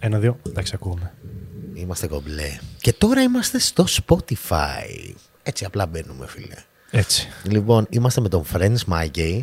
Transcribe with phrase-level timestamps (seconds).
[0.00, 0.36] Ένα-δύο.
[0.48, 1.12] Εντάξει, ακούμε.
[1.74, 2.58] Είμαστε κομπλέ.
[2.80, 5.14] Και τώρα είμαστε στο Spotify.
[5.42, 6.54] Έτσι απλά μπαίνουμε, φίλε.
[6.90, 7.28] Έτσι.
[7.42, 9.40] Λοιπόν, είμαστε με τον Friends My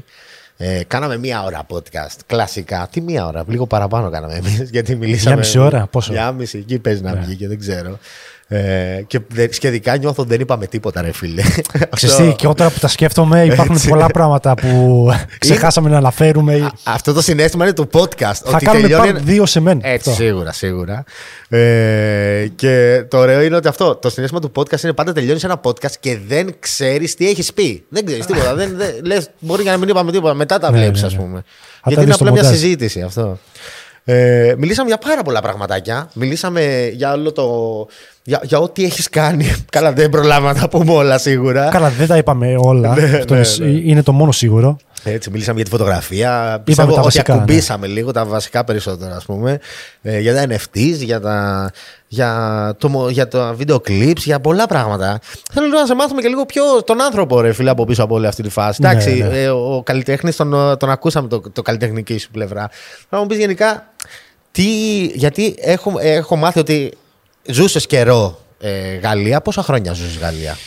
[0.57, 2.17] Ε, κάναμε μία ώρα podcast.
[2.25, 2.87] Κλασικά.
[2.91, 4.59] Τι μία ώρα, λίγο παραπάνω κάναμε εμείς.
[4.71, 5.35] Γιατί μιλήσαμε.
[5.35, 7.19] Μια μισή ώρα, πόσο; Μια μισή, εκεί παίζει να Ναι.
[7.19, 7.99] βγει και δεν ξέρω.
[8.49, 11.41] Ε, και δε- σχετικά νιώθω δεν είπαμε τίποτα, ρε φίλε.
[11.95, 13.87] Ξέρεις Αυτό- τι, και όταν που τα σκέφτομαι υπάρχουν Έτσι.
[13.89, 15.07] πολλά πράγματα που
[15.39, 16.53] ξεχάσαμε να αναφέρουμε.
[16.55, 18.17] Α, Αυτό το συνέστημα είναι του podcast.
[18.19, 19.79] Θα ότι κάνουμε τελειώνει- part δύο σε μένα.
[19.87, 20.23] Έτσι, Αυτό.
[20.23, 21.03] σίγουρα, σίγουρα.
[21.49, 25.59] Ε, και το ωραίο είναι ότι αυτό, το συνέστημα του podcast είναι πάντα τελειώνεις ένα
[25.63, 27.83] podcast και δεν ξέρεις τι έχεις πει.
[27.89, 28.55] Δεν ξέρεις τίποτα.
[28.55, 30.33] δεν, δεν, λες, μπορεί για να μην είπαμε τίποτα.
[30.33, 31.19] Μετά τα Ναι, βλέπεις, ναι, ας ναι.
[31.19, 31.39] πούμε.
[31.41, 31.43] τα
[31.83, 32.59] Γιατί είναι δεις στο απλά μια μοντάζ.
[32.61, 33.39] συζήτηση αυτό.
[34.09, 36.09] Ε, μιλήσαμε για πάρα πολλά πραγματάκια.
[36.13, 37.45] Μιλήσαμε για όλο το.
[38.23, 39.45] Για, για ό,τι έχεις κάνει.
[39.71, 41.69] Καλά, δεν προλάβαμε να τα πούμε όλα σίγουρα.
[41.69, 42.95] Καλά, δεν τα είπαμε όλα.
[42.95, 43.79] Ναι, Αυτό ναι, είναι- ναι.
[43.89, 44.77] είναι το μόνο σίγουρο.
[45.11, 46.61] Έτσι, μιλήσαμε για τη φωτογραφία.
[46.63, 47.39] Πιστεύω τα ότι βασικά, ναι.
[47.41, 49.59] ακουμπήσαμε λίγο τα βασικά περισσότερα, ας πούμε.
[50.01, 51.71] Ε, για τα NFTs, για τα,
[52.07, 55.19] για, το, μο- για τα video clips, για πολλά πράγματα.
[55.53, 58.15] Θέλω λίγο να σε μάθουμε και λίγο πιο τον άνθρωπο, ρε φίλε, από πίσω από
[58.15, 58.81] όλη αυτή τη φάση.
[58.81, 59.41] Ναι, Εντάξει, ναι.
[59.41, 62.69] ε, ο καλλιτέχνης τον, τον ακούσαμε το, το καλλιτεχνική σου πλευρά.
[63.09, 63.93] Θα μου πεις γενικά,
[64.51, 64.63] τι,
[65.05, 66.93] γιατί έχω, έχω μάθει ότι
[67.49, 69.41] ζούσες καιρό ε, Γαλλία.
[69.41, 70.57] Πόσα χρόνια ζούσες Γαλλία;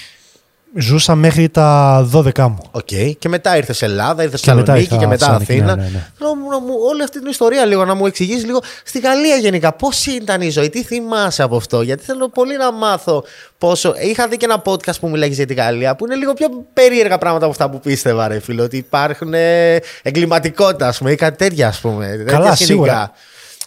[0.79, 2.59] Ζούσα μέχρι τα 12 μου.
[2.71, 2.89] Οκ.
[3.19, 5.77] Και μετά ήρθες Ελλάδα, ήρθες Και μετά Θεσσαλονίκη ήρθα και μετά Θεσσαλονίκη, Αθήνα.
[5.77, 6.07] ναι, ναι, ναι.
[6.19, 9.73] Θέλω να μου, όλη αυτή την ιστορία λίγο να μου εξηγήσεις λίγο στη Γαλλία γενικά.
[9.73, 13.25] Πώς ήταν η ζωή, τι θυμάσαι από αυτό; Γιατί θέλω πολύ να μάθω
[13.59, 13.95] πόσο.
[14.03, 17.19] Είχα δει και ένα podcast που μιλάει για τη Γαλλία που είναι λίγο πιο περίεργα
[17.19, 18.63] πράγματα από αυτά που πίστευα, ρε φίλο.
[18.63, 22.07] Ότι υπάρχουν ε, εγκληματικότητα, ας πούμε, ή κάτι τέτοια, ας πούμε.
[22.07, 22.65] τέτοια Καλά, σκηνικά.
[22.65, 23.13] σίγουρα.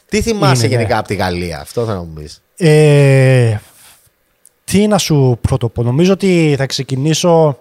[0.09, 0.81] Τι θυμάσαι Είναι, ναι.
[0.81, 2.41] γενικά από τη Γαλλία, αυτό θα μου πεις.
[2.57, 3.57] Ε,
[4.63, 5.83] τι να σου πρωτοπώ.
[5.83, 7.57] Νομίζω ότι θα ξεκινήσω.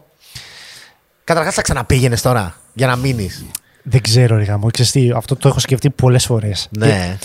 [1.25, 3.45] Καταρχάς, θα ξαναπήγαινες τώρα για να μείνεις.
[3.83, 4.71] Δεν ξέρω, ρε γάμο.
[4.71, 6.69] Ξέρεις τι, αυτό το έχω σκεφτεί πολλές φορές.
[6.71, 7.19] Ναι.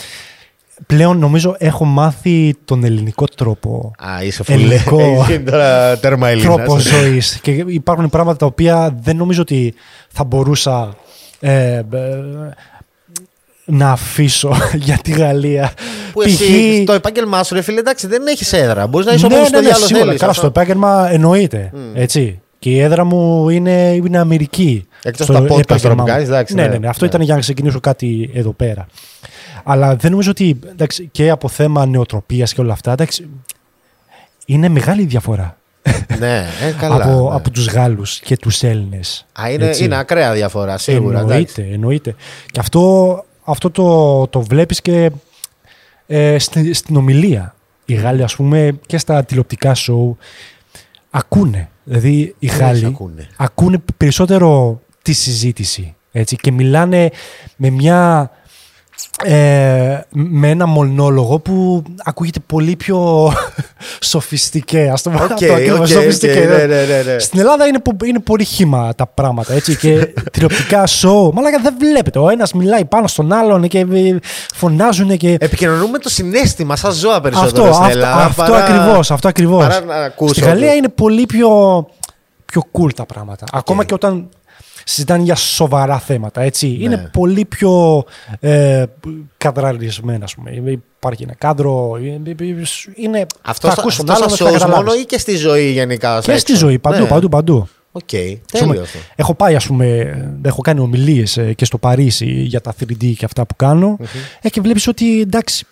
[0.86, 3.92] Πλέον νομίζω έχω μάθει τον ελληνικό τρόπο.
[3.98, 4.58] Α, είσαι φουλέ.
[4.58, 5.00] Ελληνικό.
[5.30, 6.56] Είσαι τώρα τέρμα Έλληνας.
[6.56, 7.40] τρόπο ζωής.
[7.42, 9.74] Και υπάρχουν πράγματα τα οποία δεν νομίζω ότι
[10.10, 10.96] θα μπορούσα
[11.40, 11.84] ε, ε,
[13.70, 14.56] να αφήσω
[14.88, 15.72] για τη Γαλλία.
[16.14, 18.88] Που εσύ το επάγγελμά σου, ρε φίλε, εντάξει, δεν έχεις έδρα.
[18.88, 20.06] Μπορείς να είσαι ναι, όμω ναι, στο ναι, διάλογο σίγουρα.
[20.06, 20.42] θέλεις, Καλά, αυτό.
[20.48, 21.72] στο επάγγελμα εννοείται.
[21.94, 22.42] Έτσι.
[22.60, 24.88] Και η έδρα μου είναι, είναι Αμερική.
[25.04, 26.08] Εκτός στο τα podcast επάγγελμά τώρα που μου.
[26.08, 26.68] κάνεις, εντάξει, ναι, ναι.
[26.68, 26.88] ναι, ναι.
[26.88, 27.10] Αυτό Ναι.
[27.10, 28.86] ήταν για να ξεκινήσω κάτι εδώ πέρα.
[29.64, 32.92] Αλλά δεν νομίζω ότι εντάξει, και από θέμα νεοτροπία και όλα αυτά.
[32.92, 33.30] Εντάξει,
[34.46, 35.58] είναι μεγάλη διαφορά
[36.20, 36.96] ναι, ε, καλά.
[36.96, 37.36] από, ναι.
[37.36, 39.26] από τους Γάλλους και τους Έλληνες.
[39.42, 39.84] Α, είναι, Έτσι.
[39.84, 41.20] είναι ακραία διαφορά, σίγουρα.
[41.20, 41.54] εντάξει.
[41.58, 42.16] Εννοείται, εννοείται.
[42.52, 45.12] Και αυτό, αυτό το, το βλέπεις και
[46.08, 47.56] ε, στη- στην ομιλία.
[47.86, 50.18] Οι Γάλλοι, ας πούμε, και στα τηλεοπτικά σοου
[51.10, 51.70] ακούνε.
[51.84, 55.96] Δηλαδή, οι Τι Γάλλοι ακούνε; ακούνε περισσότερο τη συζήτηση.
[56.12, 57.10] Έτσι, και μιλάνε
[57.56, 58.32] με μια...
[59.24, 63.32] Ε, με ένα μονόλογο που ακούγεται πολύ πιο
[64.00, 64.90] σοφιστικέ.
[64.94, 66.56] Ας το πω Οκ, αυτό ακριβώς, οκ, σοφιστικέ, οκ, ναι.
[66.56, 67.20] ναι, ναι, ναι, ναι.
[67.20, 71.34] Στην Ελλάδα είναι, πο- είναι πολύ χύμα τα πράγματα έτσι, και τηλεοπτικά σοου.
[71.34, 72.20] Μαλάκα δεν βλέπετε.
[72.20, 74.18] Ο ένας μιλάει πάνω στον άλλον και ε,
[74.56, 75.38] φωνάζουν και.
[75.40, 78.24] Επικοινωνούμε το συναίσθημα σαν ζώα αυτό περισσότερο στην αυτό, Ελλάδα.
[78.26, 79.68] αυτό παρά- ακριβώς, αυτό ακριβώς.
[79.68, 81.50] παρά να ακούσω Στη Γαλλία ότι- είναι πολύ πιο,
[82.46, 83.46] πιο cool τα πράγματα.
[83.52, 84.30] Ακόμα και όταν
[84.84, 86.42] συζητάνε για σοβαρά θέματα.
[86.42, 86.78] Έτσι.
[86.82, 88.04] Είναι πολύ πιο
[88.40, 88.84] ε,
[89.38, 90.52] καδραρισμένα, ας πούμε.
[90.98, 91.98] Υπάρχει ένα κάδρο.
[92.26, 92.36] ε, ε,
[92.96, 94.86] Είναι, Αυτός θα στα- ακούς τον αυτός άλλον, στα θα shows καταλάβεις.
[94.86, 96.18] μόνο ή και στη ζωή γενικά.
[96.18, 97.08] ως Και στη έξω; ζωή, παντού, Ναι.
[97.08, 97.68] παντού, παντού.
[97.92, 99.00] Οκ, Ας πούμε, τέλειο αυτό.
[99.16, 103.26] Έχω πάει, ας πούμε, έχω κάνει ομιλίες ε, και στο Παρίσι για τα 3D και
[103.26, 103.98] αυτά που κάνω
[104.42, 105.66] ε, και βλέπεις ότι εντάξει,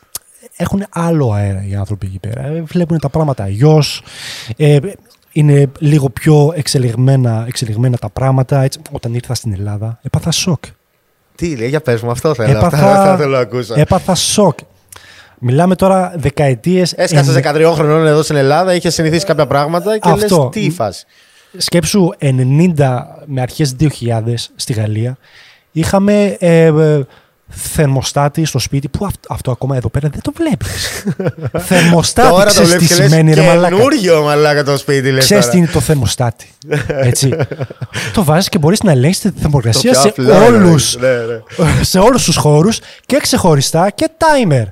[0.55, 2.45] έχουν άλλο αέρα οι άνθρωποι εκεί πέρα.
[2.45, 4.01] Ε, Βλέπουν τα πράγματα αλλιώς.
[4.57, 4.77] Ε,
[5.37, 8.61] είναι λίγο πιο εξελιγμένα, εξελιγμένα τα πράγματα.
[8.61, 10.63] Έτσι, όταν ήρθα στην Ελλάδα, έπαθα σοκ.
[11.35, 12.57] Τι λέει, για πες μου, αυτό θέλω.
[12.57, 13.73] Έπαθα, Αυτά, αυτά θέλω να ακούσω.
[13.77, 14.57] έπαθα σοκ.
[15.39, 16.93] Μιλάμε τώρα δεκαετίες...
[16.93, 20.37] Έσκασε εν- 13 χρονών εδώ στην Ελλάδα, είχε συνηθίσει κάποια πράγματα και Αυτό.
[20.37, 21.05] λες τι η φάση.
[21.57, 22.33] σκέψου 90
[23.25, 23.89] με αρχές 2000
[24.55, 25.17] στη Γαλλία
[25.71, 27.01] είχαμε ε, ε,
[27.57, 31.03] θερμοστάτη στο σπίτι που αυ- αυτό ακόμα εδώ πέρα δεν το βλέπεις.
[31.67, 33.75] θερμοστάτη, Τώρα το ξέρεις βλέπεις τι και λες σημαίνει ρε μαλάκα.
[33.75, 35.55] καινούριο μαλάκα το σπίτι λες Ξέρεις τώρα.
[35.57, 36.49] τι είναι το θερμοστάτη.
[36.87, 37.35] Έτσι.
[38.13, 41.83] το βάζεις και μπορείς να ελέγξεις τη θερμοκρασία πιο σε απλό, ναι, όλους, ναι, ναι.
[41.91, 44.63] σε όλους τους χώρους και ξεχωριστά και timer.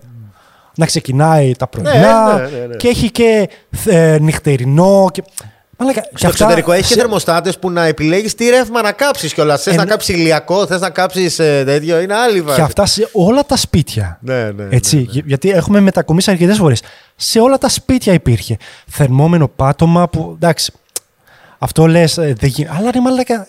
[0.76, 2.76] Να ξεκινάει τα πρωινά Ναι, ναι, ναι, ναι.
[2.76, 3.50] και έχει και
[3.86, 5.08] ε, νυχτερινό.
[5.12, 5.24] Και...
[5.78, 8.92] Μαλάκα, και Στο αυτά εξωτερικό έχει και σε- θερμοστάτες που να επιλέγεις τι ρεύμα να
[8.92, 9.62] κάψεις κιόλας.
[9.64, 9.90] Θες Ε, να ναι.
[9.90, 12.00] κάψεις ηλιακό, θες να κάψεις τέτοιο.
[12.02, 12.56] Είναι άλλη βάση.
[12.60, 14.18] Και αυτά σε όλα τα σπίτια.
[14.22, 15.08] Ναι, ναι, Έτσι, ναι, ναι.
[15.12, 16.82] για- Γιατί έχουμε μετακομίσει αρκετές φορές.
[17.16, 18.58] Σε όλα τα σπίτια υπήρχε.
[18.88, 20.32] Θερμόμενο πάτωμα που.
[20.36, 20.72] Εντάξει.
[21.60, 22.18] Αυτό λες.
[22.18, 23.48] Αλλά ρε μαλάκα.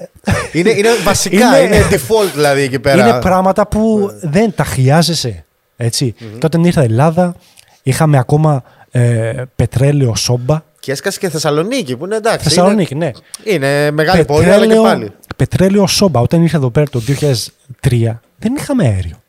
[0.52, 3.08] Είναι, είναι βασικά, Είναι- είναι, default δηλαδή εκεί πέρα.
[3.08, 5.44] Είναι πράγματα που δεν τα χρειάζεσαι.
[5.76, 6.12] Έτσι.
[6.38, 7.34] Και όταν ήρθα Ελλάδα,
[7.82, 10.62] είχαμε ακόμα ε, πετρέλαιο σόμπα.
[10.84, 12.48] Και έσκασε και Θεσσαλονίκη που είναι εντάξει.
[12.48, 13.10] Θεσσαλονίκη, ναι.
[13.44, 15.12] Είναι, είναι μεγάλη πόλη, αλλά και πάλι.
[15.36, 16.20] πετρέλαιο σόμπα.
[16.20, 19.22] Όταν ήρθα εδώ πέρα το 2003, δεν είχαμε αέριο.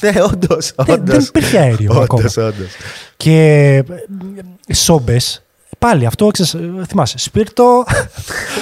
[0.00, 0.72] Ναι, όντως.
[0.76, 2.22] Δεν, δεν υπήρχε αέριο ακόμα.
[2.22, 2.68] Όντως, όντως.
[3.16, 3.74] Και
[4.66, 5.42] ε, σόμπες.
[5.78, 7.84] Πάλι αυτό, ξέρεις, ε, θυμάσαι, σπίρτο.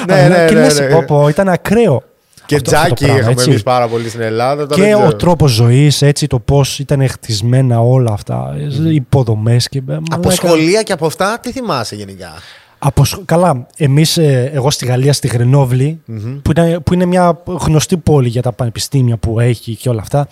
[0.06, 0.86] Ναι, ναι, και ναι, λες, ναι.
[0.86, 2.02] πω, πω, ήταν ακραίο.
[2.48, 3.50] Και αυτό- αυτό το τζάκι πράγμα, είχαμε έτσι.
[3.50, 4.66] εμείς πάρα πολύ στην Ελλάδα.
[4.66, 5.14] τώρα Και δεν ο ξέρω.
[5.16, 8.56] τρόπος ζωής, έτσι, το πώς ήταν χτισμένα όλα αυτά,
[8.88, 9.68] οι υποδομές.
[9.68, 9.78] Και...
[9.88, 10.30] Από μαλάκα.
[10.30, 12.32] σχολεία και από αυτά, τι θυμάσαι γενικά;
[12.78, 14.16] Από σχ- Καλά, εμείς,
[14.52, 16.00] εγώ στη Γαλλία, στη γρενοβλη
[16.42, 20.28] που, είναι, που είναι μια γνωστή πόλη για τα πανεπιστήμια που έχει και όλα αυτά.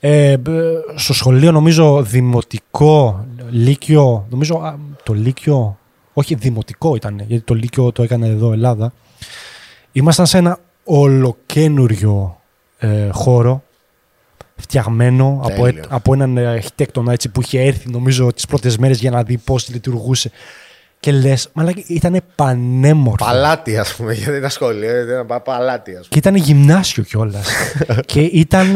[0.00, 0.48] Ε, μπ,
[0.94, 5.78] στο σχολείο, νομίζω, δημοτικό, λύκειο, νομίζω α, το λύκειο,
[6.12, 8.92] όχι δημοτικό ήταν, γιατί το λύκειο το έκανε εδώ Ελλάδα.
[9.92, 12.40] Ήμασταν σε ένα ολοκένουριο
[12.78, 13.62] ε, χώρο,
[14.56, 15.84] φτιαγμένο από, ε- Τέλειο.
[15.88, 19.36] από έναν ε, αρχιτέκτονα έτσι, που είχε έρθει νομίζω τις πρώτες μέρες για να δει
[19.38, 20.30] πώς λειτουργούσε.
[21.00, 23.24] Και λες, μαλάκα, ήταν πανέμορφο.
[23.24, 25.00] Παλάτι, ας πούμε, γιατί ήταν σχολείο.
[25.00, 26.06] Ήταν πα- παλάτι, ας πούμε.
[26.08, 27.48] Και ήταν γυμνάσιο κιόλας.
[28.12, 28.66] και ήταν.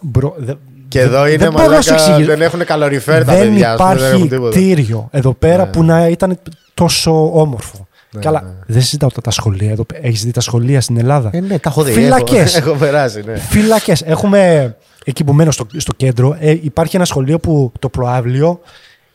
[0.00, 0.34] Μπρο...
[0.38, 0.52] δε-
[0.88, 2.30] Και εδώ δεν είναι μπορώ να σου μαλάκα, εξηγήσω.
[2.36, 3.72] δεν έχουν καλοριφέρ τα δεν παιδιά.
[3.72, 4.50] ας πούμε, δεν υπάρχει έχουν τίποτα.
[4.50, 6.38] κτίριο εδώ πέρα Ναι, που να ήταν
[6.74, 7.86] τόσο όμορφο.
[8.12, 8.50] Ναι, Καλά, ναι.
[8.66, 9.70] δεν συζητάω τα, τα σχολεία.
[9.70, 9.84] Εδώ...
[9.92, 11.92] Έχεις δει τα σχολεία στην Ελλάδα; Ε, ναι, τα έχω δει.
[11.92, 12.56] Φυλακές.
[12.56, 13.36] Έχω, έχω περάσει, ναι.
[13.38, 14.02] Φυλακές.
[14.02, 16.36] Έχουμε εκεί που μένω στο, στο κέντρο.
[16.40, 18.60] Ε, υπάρχει ένα σχολείο που το προάβλιο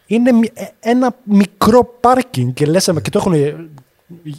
[0.05, 3.55] είναι μι- ε, ένα μικρό πάρκινγκ και λες, και το έχουν ε,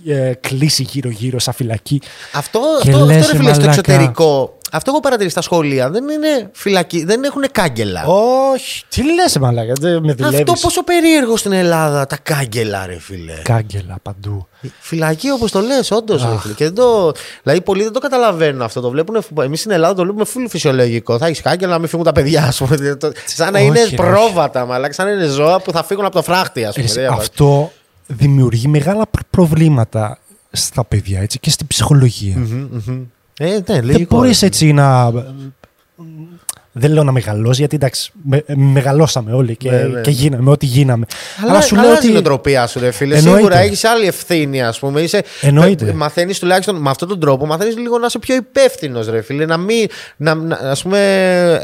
[0.06, 2.00] ε, κλείσει γύρω-γύρω σαν φυλακή.
[2.34, 3.80] Αυτό, Και αυτό, λες, αυτό ρε φίλε, στο μαλάκα.
[3.80, 4.55] εξωτερικό.
[4.72, 5.90] Αυτό έχω παρατηρήσει στα σχολεία.
[5.90, 8.04] Δεν είναι φυλακή, δεν έχουν κάγκελα.
[8.06, 10.38] Όχι, τι λες μαλάκα, δεν με δουλεύεις.
[10.40, 13.34] Αυτό πόσο περίεργο στην Ελλάδα τα κάγκελα, ρε φίλε.
[13.42, 14.46] Κάγκελα παντού.
[14.80, 16.22] Φυλακή όπως το λες, όντως.
[16.22, 16.46] Αχ.
[16.54, 18.80] Και δεν το, δηλαδή πολλοί δεν το καταλαβαίνουν αυτό.
[18.80, 21.18] Το βλέπουν, εμείς στην Ελλάδα το βλέπουμε full φυσιολογικό.
[21.18, 22.76] Θα έχεις κάγκελα να μην φύγουν τα παιδιά, ας πούμε.
[22.94, 23.94] Το- Σαν να Όχι, είναι όχι.
[23.94, 26.86] πρόβατα, μαλάκα, σαν να είναι ζώα που θα φύγουν από το φράχτη, ας πούμε.
[26.86, 27.72] Εσύ, Δεν αυτό
[28.06, 30.18] δημιουργεί μεγάλα προ- προβλήματα
[30.50, 32.36] στα παιδιά έτσι, και στην ψυχολογία.
[32.36, 33.00] Μμμ, μμμ.
[33.38, 34.16] Ε, ναι, Δεν λογικό.
[34.16, 34.46] μπορείς ρε.
[34.46, 35.12] έτσι να.
[36.78, 40.00] Δεν λέω να μεγαλώσει, γιατί εντάξει, με- μεγαλώσαμε όλοι και, Ναι, ναι.
[40.00, 41.06] και γίναμε ό,τι γίναμε.
[41.48, 42.08] Αλλά, σου λέω αλλάζει ότι.
[42.08, 43.16] η νοοτροπία σου, ρε φίλε.
[43.16, 43.38] Εννοείται.
[43.38, 45.00] Σίγουρα έχεις άλλη ευθύνη, ας πούμε.
[45.00, 45.92] Είσαι, Εννοείται.
[45.92, 49.46] Μαθαίνεις τουλάχιστον με αυτόν τον τρόπο, μαθαίνεις λίγο να είσαι πιο υπεύθυνος, ρε φίλε.
[49.46, 49.86] Να μην.
[50.16, 51.00] Να, να, ας πούμε,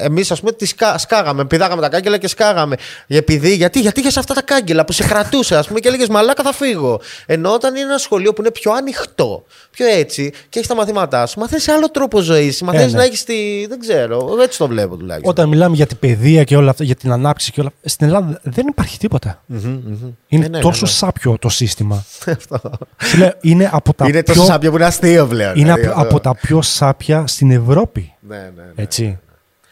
[0.00, 1.44] εμείς, ας πούμε, τη σκα, σκάγαμε.
[1.44, 2.76] Πηδάγαμε τα κάγκελα και σκάγαμε.
[3.06, 6.42] Επειδή, γιατί, γιατί είχες αυτά τα κάγκελα που σε κρατούσε, ας πούμε, και έλεγες Μαλάκα
[6.42, 7.00] θα φύγω.
[7.26, 11.26] Ενώ όταν είναι ένα σχολείο που είναι πιο ανοιχτό, πιο έτσι, και έχεις τα μαθήματά
[11.26, 12.62] σου, μαθαίνεις άλλο τρόπο ζωής.
[12.62, 12.98] Μαθαίνεις ναι.
[12.98, 13.66] να έχεις τη.
[13.68, 14.36] Δεν ξέρω.
[14.42, 15.31] Έτσι το βλέπω τουλάχιστον.
[15.31, 18.06] Όταν μιλάμε για την παιδεία και όλα αυτά, για την ανάπτυξη και όλα αυτά, στην
[18.06, 19.43] Ελλάδα δεν υπάρχει τίποτα.
[19.46, 20.10] Μμμ, μμμ.
[20.28, 20.96] Είναι Ε, ναι, τόσο ναι, ναι.
[20.96, 22.04] σάπιο το σύστημα.
[23.04, 25.54] Σου λέω, είναι από τα Είναι πιο, τόσο σάπιο που είναι αστείο πλέον.
[25.56, 26.08] είναι δηλαδή, από, αυτό.
[26.16, 28.12] από τα πιο σάπια στην Ευρώπη.
[28.28, 28.82] Ναι, ναι, ναι.
[28.82, 29.19] Έτσι.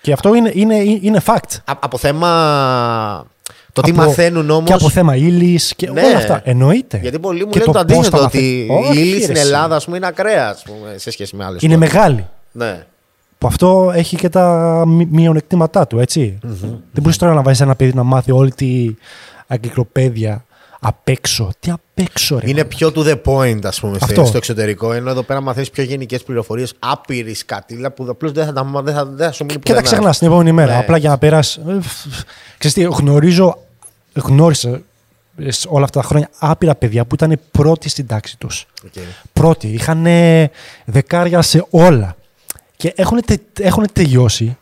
[0.00, 1.56] Και αυτό είναι, είναι, είναι fact.
[1.64, 3.26] Α- από θέμα.
[3.72, 4.66] Το τι Από- μαθαίνουν όμω.
[4.66, 6.02] Και από θέμα ήλη και Ναι.
[6.02, 6.40] όλα αυτά.
[6.44, 6.98] Εννοείται.
[7.02, 8.66] Γιατί πολλοί μου Και λένε το, πώς τα αντίθετο, μαθαίνει.
[8.70, 9.44] ότι Όχι, η ύλη ρε, στην εσύ.
[9.46, 12.26] Ελλάδα ας πούμε, είναι ακραία ας πούμε, σε σχέση με άλλες Είναι μεγάλη.
[12.52, 12.84] Ναι.
[13.40, 16.38] Που αυτό έχει και τα μη- μειονεκτήματά του, έτσι.
[16.42, 18.94] Δεν μπορείς τώρα να βάζεις ένα παιδί να μάθει όλη την
[19.46, 20.44] εγκυκλοπαίδεια
[20.80, 21.50] απ' έξω.
[21.60, 22.48] Τι απ' έξω, ρε.
[22.48, 24.24] Είναι πιο to the point, ας πούμε, στο- Αυτό.
[24.24, 24.92] στο εξωτερικό.
[24.92, 28.84] Ενώ εδώ πέρα μαθαίνεις πιο γενικές πληροφορίες, άπειρη σκατίλα που απλώς δεν θα, τα μάθει,
[28.84, 29.82] δεν θα, δεν θα σου μείνει Και τα πουθενά.
[29.82, 30.72] ξεχνάς την επόμενη μέρα.
[30.72, 30.78] Ναι.
[30.78, 31.60] Απλά για να περάσει.
[32.58, 33.58] Ξέρεις τι, γνωρίζω,
[34.14, 34.80] γνώρισα
[35.38, 38.66] ε, σε όλα αυτά τα χρόνια άπειρα παιδιά που ήταν πρώτοι στην τάξη τους.
[38.84, 38.92] Οκ.
[39.32, 39.68] Πρώτοι.
[39.68, 40.06] Είχαν
[40.84, 42.14] δεκάρια σε όλα.
[42.80, 43.20] Και έχουν,
[43.58, 44.56] έχουν τελειώσει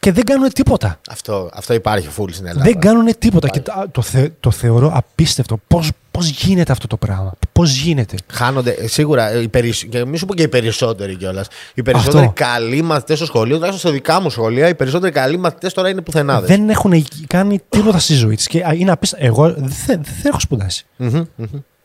[0.00, 1.00] και δεν κάνουν τίποτα.
[1.10, 2.64] Αυτό, αυτό υπάρχει full στην Ελλάδα.
[2.64, 3.48] Δεν κάνουν τίποτα.
[3.48, 5.60] Και το, το, θε- το θεωρώ απίστευτο.
[5.66, 9.84] Πώς, πώς γίνεται αυτό το πράγμα; Πώς γίνεται; Χάνονται, ε, σίγουρα, ε, οι περισ...
[9.84, 11.46] και μη σου πω και οι περισσότεροι κιόλας.
[11.74, 12.32] Οι περισσότεροι Αυτό.
[12.44, 16.00] καλοί μαθητές στο σχολείο, τουλάχιστον στο δικά μου σχολεία, οι περισσότεροι καλοί μαθητές τώρα είναι
[16.00, 16.48] πουθενάδες.
[16.48, 18.46] Δεν έχουν κάνει τίποτα στη ζωή της.
[18.46, 19.26] Και α, είναι απίστευτο.
[19.26, 20.86] Εγώ δεν, θε- δεν έχω σπουδάσει.
[20.96, 21.28] Δεν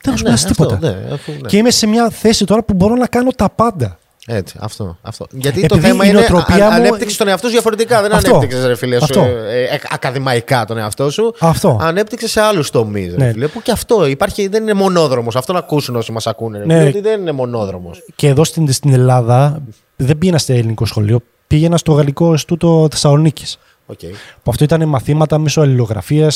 [0.06, 0.78] έχω σπουδάσει τίποτα.
[0.82, 1.48] Ναι, αφού, ναι.
[1.48, 3.98] Και είμαι σε μια θέση τώρα που μπορώ να κάνω τα πάντα.
[4.28, 4.98] Έτσι, αυτό.
[5.02, 5.26] αυτό.
[5.32, 8.02] Γιατί Επειδή το θέμα η είναι νοοτροπία α, μου- ανέπτυξε τον εαυτό σου διαφορετικά.
[8.02, 8.30] Δεν Αυτό.
[8.36, 9.20] ανέπτυξες, ρε φίλε, σου, Αυτό.
[9.22, 11.34] ε, ε, ακαδημαϊκά τον εαυτό σου.
[11.40, 11.78] Αυτό.
[11.82, 13.16] Ανέπτυξες σε άλλους τομείς.
[13.16, 13.32] Ναι.
[13.32, 15.36] Φίλε, που και αυτό υπάρχει, δεν είναι μονόδρομος.
[15.36, 16.58] Αυτό να ακούσουν όσοι μας ακούνε.
[16.58, 16.76] Ρε, Ναι.
[16.78, 18.04] φίλε, ότι δεν είναι μονόδρομος.
[18.16, 19.62] Και εδώ στην, στην Ελλάδα
[19.96, 21.20] δεν πήγαινα στο ελληνικό σχολείο.
[21.48, 23.58] Πήγαινα στο γαλλικό Ινστιτούτο Θεσσαλονίκης.
[23.92, 24.12] Okay.
[24.44, 26.32] Που αυτό ήταν μαθήματα μέσω αλληλογραφία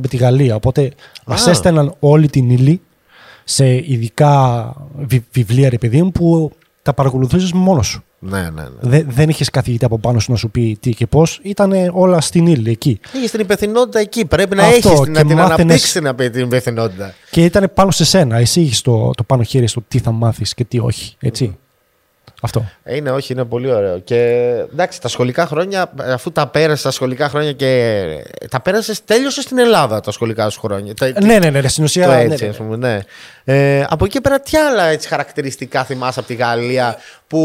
[0.00, 0.54] με τη Γαλλία.
[0.54, 0.90] Οπότε
[1.26, 1.50] μας Α.
[1.50, 2.80] έστελναν όλη την ύλη
[3.44, 4.64] σε ειδικά
[4.98, 8.04] βι- βιβλία, ρε παιδί μου, που τα παρακολουθούσες μόνος σου.
[8.18, 8.68] Ναι, ναι, ναι.
[8.80, 11.40] Δε- δεν είχες καθηγητή από πάνω σου να σου πει τι και πώς.
[11.42, 13.00] Ήταν όλα στην ύλη εκεί.
[13.16, 14.24] Έχει την υπευθυνότητα εκεί.
[14.26, 17.14] Πρέπει να Αυτό, έχεις και να την μάθαινες- αναπτύξεις την, απε- την υπευθυνότητα.
[17.30, 18.36] Και ήταν πάνω σε σένα.
[18.36, 21.14] Εσύ είχες το, το πάνω χέρι στο τι θα μάθεις και τι όχι.
[21.20, 21.56] Έτσι.
[22.44, 22.70] Αυτό.
[22.84, 23.98] Είναι, όχι, είναι πολύ ωραίο.
[23.98, 24.16] Και
[24.72, 28.02] εντάξει, τα σχολικά χρόνια, αφού τα πέρασες τα σχολικά χρόνια και.
[28.50, 30.94] Τα πέρασες, τέλειωσες στην Ελλάδα τα σχολικά σου χρόνια.
[30.94, 32.06] Τα- Ναι, ναι, ναι, στην ουσία.
[32.06, 32.50] το ναι, έτσι, ναι.
[32.50, 32.98] ας πούμε, ναι.
[33.44, 37.38] Ε, από εκεί πέρα, τι άλλα έτσι, χαρακτηριστικά θυμάσαι από τη Γαλλία που.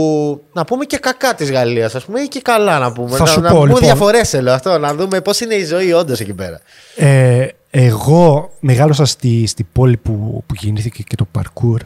[0.53, 3.17] Να πούμε και κακά της Γαλλίας, ας πούμε, ή και καλά να πούμε.
[3.17, 3.84] Θα να σου να πω, πούμε λοιπόν.
[3.84, 6.60] διαφορές, λέω αυτό, να δούμε πώς είναι η ζωή όντως εκεί πέρα.
[6.96, 11.79] Ε, εγώ μεγάλωσα στη, στη πόλη που, που γεννήθηκε και το parkour.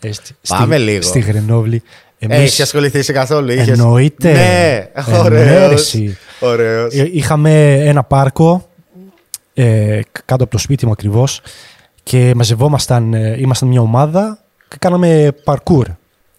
[0.00, 1.02] Ε, στη, Πάμε στη, λίγο.
[1.02, 1.82] Στη Γρενόβλη.
[2.28, 3.68] Εμείς- Έχει ασχοληθεί καθόλου, είχες...
[3.68, 4.32] Εννοείται.
[4.32, 5.44] Ναι, Ε, ωραίος.
[5.68, 6.18] ναι, εσύ.
[6.40, 6.94] ωραίος.
[6.94, 8.68] Ε, Είχαμε ένα πάρκο
[9.54, 11.40] ε, κάτω από το σπίτι μου ακριβώς
[12.02, 14.38] και μαζευόμασταν, ε, ήμασταν μια ομάδα
[14.68, 15.82] και κάναμε parkour.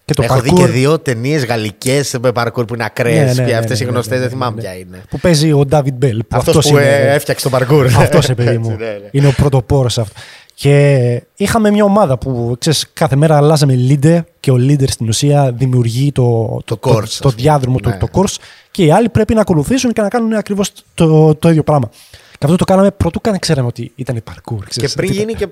[0.05, 3.17] Και το Έχω δει parkour και δύο ταινίες γαλλικές με parkour που είναι ακραίες.
[3.35, 4.61] Ναι, ναι, και ναι, αυτές ναι, οι ναι, γνωστές ναι, δεν ναι, θυμάμαι ναι.
[4.61, 5.01] ποια είναι.
[5.09, 6.17] που παίζει ο David Bell.
[6.27, 7.87] Που Αυτός αυτός που είναι, ε, έφτιαξε το parkour.
[7.97, 8.69] Αυτός σε παιδί μου.
[8.71, 9.07] Έτσι, ναι, ναι.
[9.11, 10.23] Είναι ο πρωτοπόρος αυτός.
[10.55, 15.51] Και είχαμε μια ομάδα που ξέρεις, κάθε μέρα αλλάζαμε leader και ο leader στην ουσία
[15.51, 17.41] δημιουργεί το, Το course, ας το, πούμε.
[17.41, 17.97] διάδρομο, Ναι.
[17.97, 18.35] το, το course
[18.71, 21.89] και οι άλλοι πρέπει να ακολουθήσουν και να κάνουν ακριβώς το, το ίδιο πράγμα.
[22.11, 24.57] Και αυτό το κάναμε πρωτού καν ξέραμε ότι ήταν parkour.
[24.59, 25.47] Και ξέρεις, πριν τι- γίνει και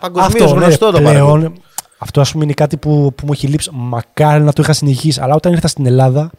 [0.00, 1.00] παγκοσμίως αυτό, ναι, γνωστό το parkour.
[1.02, 1.52] πλέον,
[1.98, 3.70] Αυτό ας πούμε είναι κάτι που, που μου έχει λείψει.
[3.72, 5.20] Μακάρι να το είχα συνεχίσει.
[5.20, 6.30] Αλλά όταν ήρθα στην Ελλάδα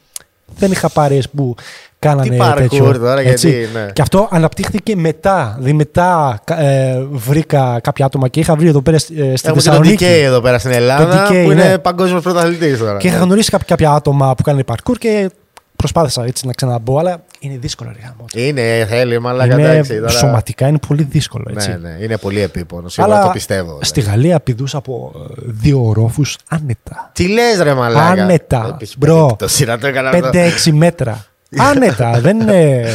[0.55, 1.55] δεν είχα πάρει που
[1.99, 2.97] κάνανε Τι parkour τέτοιο.
[2.99, 3.49] τώρα, έτσι.
[3.49, 3.85] γιατί, ναι.
[3.93, 5.53] Και αυτό αναπτύχθηκε μετά.
[5.55, 9.47] Δηλαδή μετά ε, βρήκα κάποια άτομα και είχα βρει εδώ πέρα ε, στη Έχουμε και
[9.47, 10.05] τον Θεσσαλονίκη.
[10.05, 11.77] DK εδώ πέρα στην Ελλάδα DK, που είναι ναι.
[11.77, 12.97] παγκόσμιος πρωταθλητής τώρα.
[12.97, 15.29] Και είχα γνωρίσει κάποια, κάποια άτομα που κάνανε parkour και
[15.77, 16.97] προσπάθησα έτσι να ξαναμπώ.
[16.97, 17.91] Αλλά είναι δύσκολο.
[17.95, 18.25] Ρε, γαμώ.
[18.33, 19.95] Είναι, θέλει, μαλάκα είναι, εντάξει.
[19.95, 20.09] τώρα.
[20.09, 21.45] σωματικά είναι πολύ δύσκολο.
[21.49, 21.69] Έτσι.
[21.69, 22.89] Ναι, ναι, είναι πολύ επίπονο.
[22.89, 23.77] Σίγουρα Αλλά το πιστεύω.
[23.81, 27.09] στη Γαλλία πηδούσα από ε, δύο ορόφους άνετα.
[27.13, 28.77] Τι λες, ρε Μαλάκα; Άνετα.
[28.81, 29.21] Έχει Bro.
[29.25, 30.29] περίπτωση να το έκανα αυτό.
[30.33, 31.25] 5-6 μέτρα.
[31.71, 32.19] Άνετα.
[32.19, 32.85] δεν είναι.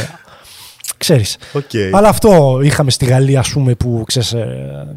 [0.97, 1.37] Ξέρεις.
[1.53, 1.69] Οκ.
[1.91, 4.87] Αλλά αυτό είχαμε στη Γαλλία, ας πούμε, που ξέρεις, ε,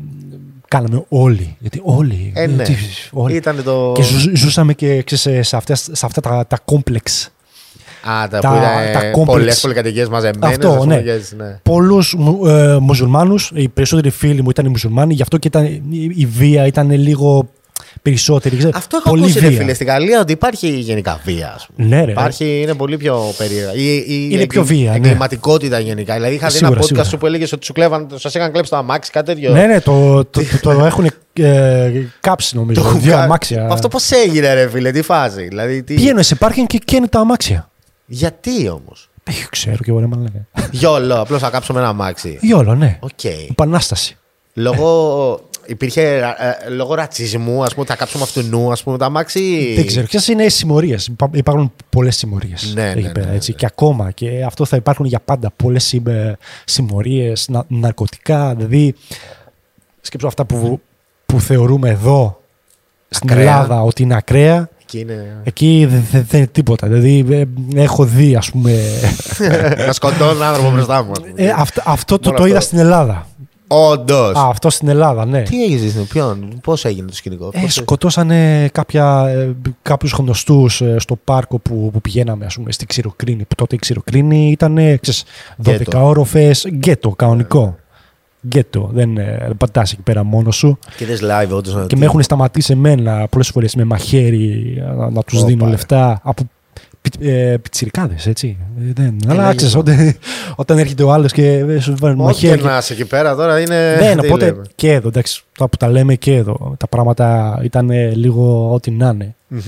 [0.69, 1.57] κάναμε όλοι.
[1.59, 2.33] Γιατί όλοι.
[2.35, 2.63] Ε, ναι.
[2.63, 2.75] τι-
[3.13, 3.35] όλοι.
[3.37, 3.93] Ήταν το.
[3.97, 7.31] Και ζου- ζούσαμε και ξέρεις, σε, αυτές, σε αυτά τα, τα κόμπλεξ.
[8.11, 9.25] Α, τα, τα- που τα ήταν complex.
[9.27, 10.49] πολλές πολυκατοικίε μαζεμένες.
[10.57, 10.97] Αυτό, ναι.
[11.37, 11.59] ναι.
[11.63, 15.83] Πολλούς μου, ε, μουσουλμάνους, οι περισσότεροι φίλοι μου ήταν μουσουλμάνοι, γι' αυτό και ήταν, η,
[16.17, 17.49] η βία ήταν λίγο
[18.03, 18.57] περισσότερη.
[18.57, 19.59] ξέρεις, Αυτό έχω πολύ ακούσει, ρε βία.
[19.59, 21.53] φίλε, στη Γαλλία ότι υπάρχει γενικά βία.
[21.57, 21.89] Ας πούμε.
[21.89, 22.11] Ναι, ρε.
[22.11, 23.73] Υπάρχει, είναι πολύ πιο περίεργα.
[23.75, 24.97] Η, η, Είναι η- πιο βία, ναι.
[24.97, 26.15] Εγκληματικότητα γενικά.
[26.15, 27.05] Δηλαδή είχα δει ένα Σίγουρα, podcast σίγουρα.
[27.05, 29.53] σου που έλεγες ότι σου κλέβαν, σας είχαν κλέψεις το αμάξι, κάτι τέτοιο.
[29.53, 32.81] Ναι, ναι, το, το, το, το έχουν ε, κάψει νομίζω.
[32.83, 33.23] Το έχουν δύο κάνει.
[33.25, 33.69] αμάξια.
[33.71, 35.43] Αυτό πώς έγινε, ρε φίλε, τι φάση.
[35.49, 35.95] Δηλαδή, τι...
[35.95, 37.71] Πήγαινε σε πάρκινγκ και καίνε τα αμάξια.
[38.07, 40.47] Γιατί όμως; Ε, ξέρω και εγώ ρε μαλάκα.
[40.71, 42.39] YOLO, απλώς θα κάψουμε ένα αμάξι.
[42.41, 42.99] YOLO, ναι.
[43.01, 43.25] Οκ.
[43.51, 44.17] Επανάσταση.
[44.55, 45.41] Λόγω.
[45.69, 46.03] Υπήρχε
[46.65, 49.73] ε, λόγω ρατσισμού, ας πούμε, θα κάψουμε αυτουνού, ας πούμε, το αμάξι.
[49.77, 50.07] Δεν ξέρω.
[50.07, 50.97] Ποιες είναι οι συμμορίες.
[51.33, 53.27] Υπάρχουν πολλές συμμορίες Ναι, εκεί ναι, πέρα.
[53.27, 53.51] ναι, έτσι.
[53.51, 53.57] ναι.
[53.57, 54.11] Και ακόμα.
[54.11, 55.51] Και αυτό θα υπάρχουν για πάντα.
[55.57, 55.95] Πολλές
[56.65, 58.55] συμμορίες, να, ναρκωτικά.
[58.55, 58.95] Δηλαδή,
[60.01, 60.81] σκέψω αυτά που,
[61.27, 62.41] που θεωρούμε εδώ
[63.09, 63.53] στην Ακραία.
[63.53, 64.69] Ελλάδα ότι είναι ακραία.
[64.99, 65.41] Εκεί είναι.
[65.45, 66.87] Εκεί δεν δε, δεν είναι τίποτα.
[66.87, 67.45] Δηλαδή, ε,
[67.83, 68.73] έχω δει, ας πούμε.
[69.87, 71.11] να σκοτώνω άνθρωπο μπροστά μου.
[71.11, 71.33] ας πούμε.
[71.35, 72.67] ε, αυτό αυτό το, Μόνο το είδα αυτό.
[72.69, 73.27] στην Ελλάδα.
[73.69, 74.37] Όντως.
[74.37, 75.43] Α, αυτό στην Ελλάδα, ναι.
[75.43, 77.51] Τι έγινε στην ποιον, πώς έγινε το σκηνικό.
[77.53, 82.73] Ε, πώς- σκοτώσανε κάποια, ε, κάποιους γνωστούς ε, στο πάρκο που, που πηγαίναμε ας πούμε,
[82.73, 83.43] στη Ξηροκρίνη.
[83.45, 85.25] Που τότε η Ξηροκρίνη ήταν ε, ξέρεις,
[85.65, 86.07] 12 Γκέτο.
[86.07, 87.77] όροφες, γκέτο κανονικό.
[88.47, 90.79] Γκέτο, δεν ε, πατάς εκεί πέρα μόνος σου.
[90.97, 91.87] Και δες live, όντως.
[91.87, 95.65] Και με έχουν σταματήσει εμένα πολλές φορές με μαχαίρι ε, να, να τους Ωπα, δίνω
[95.65, 95.71] ρε.
[95.71, 96.43] λεφτά από
[97.01, 98.57] πι, ε, πιτσιρικάδες, έτσι.
[98.81, 99.79] Ε, δεν, αλλά λέγε ξέρεις, το.
[99.79, 100.15] όταν,
[100.63, 102.63] όταν έρχεται ο άλλος και ε, σου βάλει Όχι μαχαίρι.
[102.63, 103.97] να είσαι εκεί πέρα τώρα είναι.
[103.99, 104.63] Δεν, τι οπότε λέμε.
[104.75, 108.91] και εδώ, εντάξει, τώρα που τα λέμε και εδώ, τα πράγματα ήταν ε, λίγο ό,τι
[108.91, 109.35] να είναι.
[109.49, 109.61] Μμμ.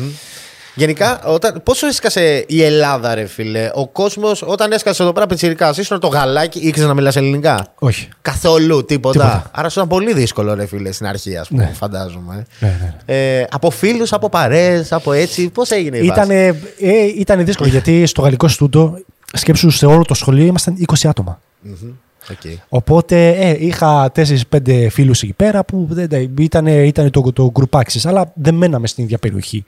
[0.79, 5.75] Γενικά, όταν, πόσο έσκασε η Ελλάδα, ρε φίλε; Ο κόσμος, όταν έσκασε εδώ πέρα πιτσιρικά,
[5.79, 8.09] ήσουν το γαλάκι, ήξερες να μιλάς ελληνικά; Όχι.
[8.23, 9.19] Καθόλου τίποτα.
[9.19, 9.51] Τίποτα.
[9.53, 11.71] Άρα σου ήταν πολύ δύσκολο, ρε φίλε, στην αρχή, ας πούμε, Ναι.
[11.75, 12.47] φαντάζομαι.
[12.59, 13.15] Ναι, ναι.
[13.15, 15.49] Ε, από φίλους, από παρέ, από έτσι.
[15.51, 18.99] Πώς έγινε η Ήταν, βάση; ε, ήταν δύσκολο γιατί στο γαλλικό στούντιο,
[19.33, 21.41] σκέψου σε όλο το σχολείο ήμασταν 20 άτομα.
[21.61, 21.91] Μμμ.
[22.31, 22.59] Οκ.
[22.69, 27.91] Οπότε ε, είχα 4-5 φίλους εκεί πέρα που δεν, δεν- ήταν, ήταν το, το γκρουπάκι
[27.91, 29.65] σας, αλλά δεν μέναμε στην ίδια περιοχή.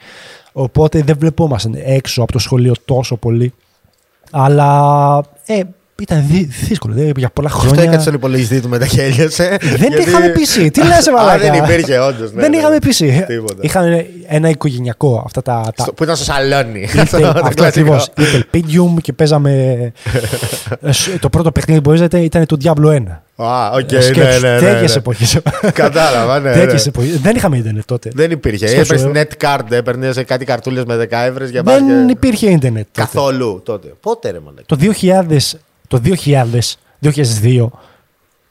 [0.53, 3.53] Οπότε δεν βλεπόμασταν έξω από το σχολείο τόσο πολύ.
[4.31, 5.61] Αλλά ε,
[6.03, 6.95] ήταν δύ- δύσκολο.
[6.95, 7.83] δε, για πολλά Αυτό χρόνια.
[7.83, 9.57] έκατσε στον υπολογιστή του μετά και έλειωσε.
[9.61, 10.71] Δεν γιατί- είχαμε PC.
[10.73, 12.31] Τι λες, Α, μαλάκα; δεν υπήρχε, όντως.
[12.33, 13.25] δεν είχαμε PC.
[13.27, 13.55] Τίποτα.
[13.61, 15.23] Είχαμε ένα οικογενειακό.
[15.27, 16.89] Αυτά τα, τα, Στο- Που ήταν στο σαλόνι.
[16.93, 17.65] Intel, Το αυτό κλασικό.
[17.65, 18.09] ακριβώς.
[18.17, 19.53] Intel Pentium και παίζαμε.
[20.83, 23.03] ε, σ- το πρώτο παιχνίδι που παίζατε ήταν το Diablo 1.
[23.43, 24.97] Α, οκ, Σκέψου, ναι, ναι, ναι, τέτοιες ναι.
[24.97, 25.39] εποχές.
[25.73, 26.53] Κατάλαβα, ναι.
[26.53, 26.93] Τέτοιες ναι.
[26.95, 27.21] εποχές.
[27.21, 28.11] Δεν είχαμε ίντερνετ τότε.
[28.15, 28.67] Δεν υπήρχε.
[28.67, 29.27] Σκέψου, Έπαιρνε ε.
[29.41, 32.11] net card, έπαιρνες κάτι καρτούλες με 10 ευρώ για Δεν μπάσκετ.
[32.11, 32.87] υπήρχε ίντερνετ.
[32.93, 33.01] τότε.
[33.13, 33.93] Καθόλου τότε.
[34.01, 34.63] Πότε ρε μαλάκα.
[34.67, 35.37] Το 2000,
[35.91, 36.45] το 2000,
[37.03, 37.67] 2002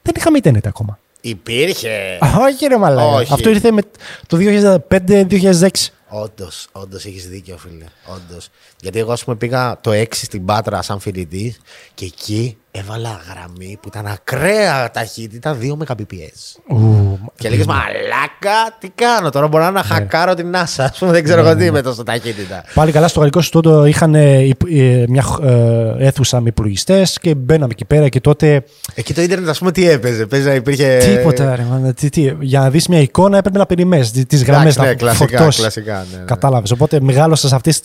[0.02, 0.98] δεν είχαμε ίντερνετ ακόμα.
[1.20, 2.18] Υπήρχε.
[2.20, 3.08] Α, Όχι ρε μαλάκα.
[3.08, 3.32] Όχι.
[3.32, 3.82] Αυτό ήρθε με
[4.26, 5.68] το 2005-2006.
[6.08, 7.84] Όντως, όντως έχεις δίκιο, φίλε.
[8.06, 8.48] Όντως.
[8.80, 11.60] Γιατί εγώ, ας πούμε, πήγα το 6 στην Πάτρα σαν φοιτητής
[11.94, 16.74] και εκεί έβαλα γραμμή που ήταν ακραία ταχύτητα 2 Mbps.
[16.76, 19.48] Ου, Και λέγε Μαλάκα, τι κάνω τώρα.
[19.48, 20.84] Μπορώ να χακάρω την NASA.
[20.84, 22.64] Α πούμε, δεν ξέρω εγώ τι με τόσο ταχύτητα.
[22.74, 27.34] Πάλι καλά στο Γαλλικό Ινστιτούτο είχαν ε, υπ- ε, μια ε, αίθουσα με υπολογιστέ και
[27.34, 28.64] μπαίναμε εκεί πέρα και τότε.
[28.94, 30.26] Εκεί το ίντερνετ, ας πούμε, τι έπαιζε.
[30.26, 30.96] Παίζει να υπήρχε.
[31.16, 34.76] Τίποτα, ρε, μάνα, τι, τι, για να δεις μια εικόνα έπρεπε να περιμένεις τις γραμμές
[34.76, 35.60] Εντάξει, να ναι, κλασικά, φορτώσει.
[35.60, 36.24] κλασικά, ναι, ναι.
[36.24, 36.70] Κατάλαβες.
[36.70, 37.80] Οπότε μεγάλωσα σε αυτές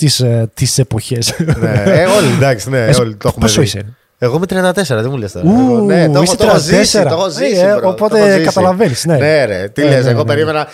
[0.54, 1.34] τις εποχές.
[1.60, 3.82] ναι, ε, όλοι, εντάξει, ναι, Εσύ όλοι το έχουμε πόσο δει.
[4.20, 5.46] Είσαι; Εγώ είμαι 34, δεν μου λες τώρα.
[5.50, 6.98] Ου, Εγώ, ναι, το, έχω- είσαι το έχω ζήσει.
[7.00, 7.08] 34.
[7.10, 8.44] Το έχω ζήσει Ε, bro, οπότε το έχω ζήσει.
[8.46, 9.18] καταλαβαίνεις, ναι.
[9.18, 10.26] Ναι, ρε, τι Ε, λες, ναι, Εγώ ναι.
[10.26, 10.68] περίμενα.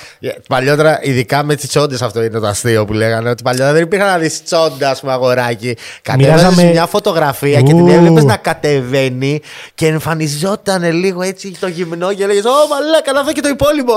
[0.48, 3.30] Παλιότερα, ειδικά με τις τσόντες, αυτό είναι το αστείο που λέγανε.
[3.30, 5.78] Ότι παλιότερα δεν υπήρχαν να δεις τσόντα, ας πούμε, αγοράκι.
[6.02, 7.90] Κατέβαζες Μοιράζαμε- μια φωτογραφία και την Ου.
[7.90, 9.42] έβλεπες να κατεβαίνει
[9.76, 13.94] και εμφανιζόταν λίγο έτσι το γυμνό και έλεγες Ω, μαλάκα, να δω και το υπόλοιπο.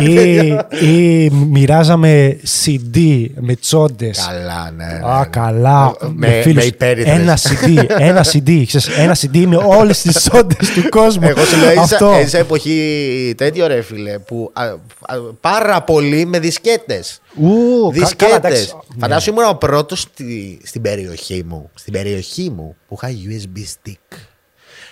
[0.00, 0.46] ή,
[0.90, 4.26] ή μοιράζαμε CD με τσόντες.
[4.28, 4.84] Καλά, ναι.
[4.84, 5.24] ναι, Α, ναι.
[5.30, 5.92] καλά.
[6.14, 6.56] Με, φίλους.
[6.56, 7.14] με υπέρυθρες.
[7.18, 11.28] Ένα CD, ένα CD, ξέρεις, ένα CD με όλες τις τσόντε του κόσμου.
[11.28, 12.10] Εγώ σου λέω, Αυτό.
[12.12, 14.64] είσαι, είσαι εποχή τέτοιο ρε φίλε, που α,
[15.00, 17.20] α, πάρα πολύ με δισκέτες.
[17.34, 18.60] Ου, κα- καλά, εντάξει.
[18.62, 18.76] Δισκέτες.
[18.98, 21.70] Φαντάσου ήμουν ο πρώτος στη, στην περιοχή μου.
[21.74, 24.16] Στην περιοχή μου που είχα USB stick.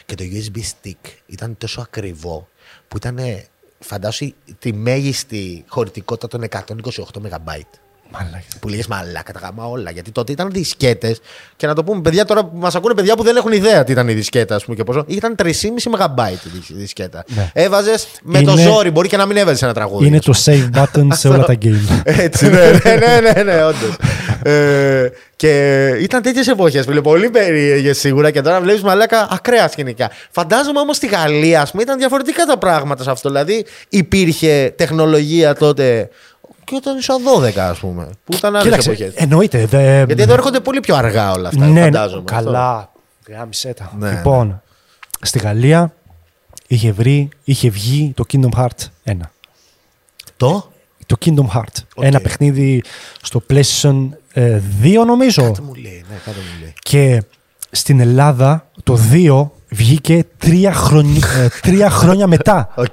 [0.06, 2.48] Και το USB stick ήταν τόσο ακριβό
[2.88, 3.18] που ήταν,
[3.78, 7.60] φαντάσου, τη μέγιστη χωρητικότητα των 128 MB.
[8.12, 8.42] Μαλάκα.
[8.60, 9.90] Που λέγε μαλάκα τα γάμα όλα.
[9.90, 11.20] Γιατί τότε ήταν δισκέτες.
[11.56, 13.92] Και να το πούμε, παιδιά τώρα που μας ακούνε παιδιά που δεν έχουν ιδέα τι
[13.92, 15.04] ήταν η δισκέτα, ας πούμε και πόσο.
[15.06, 15.50] Ήταν 3,5
[16.14, 16.32] MB
[16.68, 17.24] η δισκέτα.
[17.28, 17.50] Ναι.
[17.52, 20.06] Έβαζες με το Είναι- ζόρι, μπορεί και να μην έβαζες ένα τραγούδι.
[20.06, 22.00] Είναι το save button σε όλα τα game.
[22.04, 23.96] Έτσι, ναι, ναι, ναι, ναι, ναι όντως.
[24.42, 27.00] ε, και ήταν τέτοιες εποχές, φίλε.
[27.00, 28.30] Πολύ περίεργες σίγουρα.
[28.30, 30.10] Και τώρα βλέπεις μαλάκα ακραίας σκηνικά.
[30.30, 33.28] Φαντάζομαι όμως στη Γαλλία, ας πούμε, ήταν διαφορετικά τα πράγματα σε αυτό.
[33.28, 36.08] Δηλαδή υπήρχε τεχνολογία τότε.
[36.68, 38.10] Και όταν ήσουν 12, ας πούμε.
[38.24, 39.14] Που ήταν άλλες Κοίταξε, εποχές.
[39.14, 39.66] εννοείται.
[39.66, 41.66] δε- Γιατί εδώ έρχονται πολύ πιο αργά όλα αυτά.
[41.66, 42.22] ναι, φαντάζομαι.
[42.24, 42.92] καλά.
[43.28, 43.92] Γάμισε τα.
[43.98, 44.62] Ναι, λοιπόν,
[45.20, 45.94] στη Γαλλία
[46.66, 49.12] είχε, βρει, είχε βγει το Kingdom Hearts 1.
[50.36, 50.72] Το;
[51.06, 51.82] Το Kingdom Hearts.
[51.94, 52.04] Οκ.
[52.04, 52.82] Ένα παιχνίδι
[53.22, 55.42] στο PlayStation ε, 2 νομίζω.
[55.42, 56.74] Κάτι μου λέει, ναι, κάτι μου λέει.
[56.78, 57.22] Και
[57.70, 62.72] στην Ελλάδα το 2 βγήκε τρία, χρονι- ε, τρία χρόνια μετά.
[62.76, 62.86] Οκ.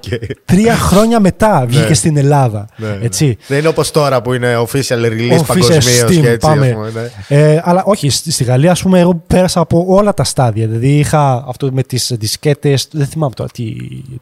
[0.45, 1.93] Τρία χρόνια μετά βγήκε Ναι.
[1.93, 2.67] στην Ελλάδα.
[2.75, 3.05] Ναι, ναι.
[3.05, 3.37] Έτσι.
[3.47, 6.37] Δεν είναι όπως τώρα που είναι official release Official παγκοσμίως Steam, και έτσι.
[6.47, 6.67] πάμε.
[6.67, 6.91] ας πούμε,
[7.27, 7.37] ναι.
[7.37, 10.67] Ε, αλλά όχι, στη, στη Γαλλία, ας πούμε, εγώ πέρασα από όλα τα στάδια.
[10.67, 13.75] Δηλαδή είχα αυτό με τις δισκέτες, δεν θυμάμαι τώρα τι,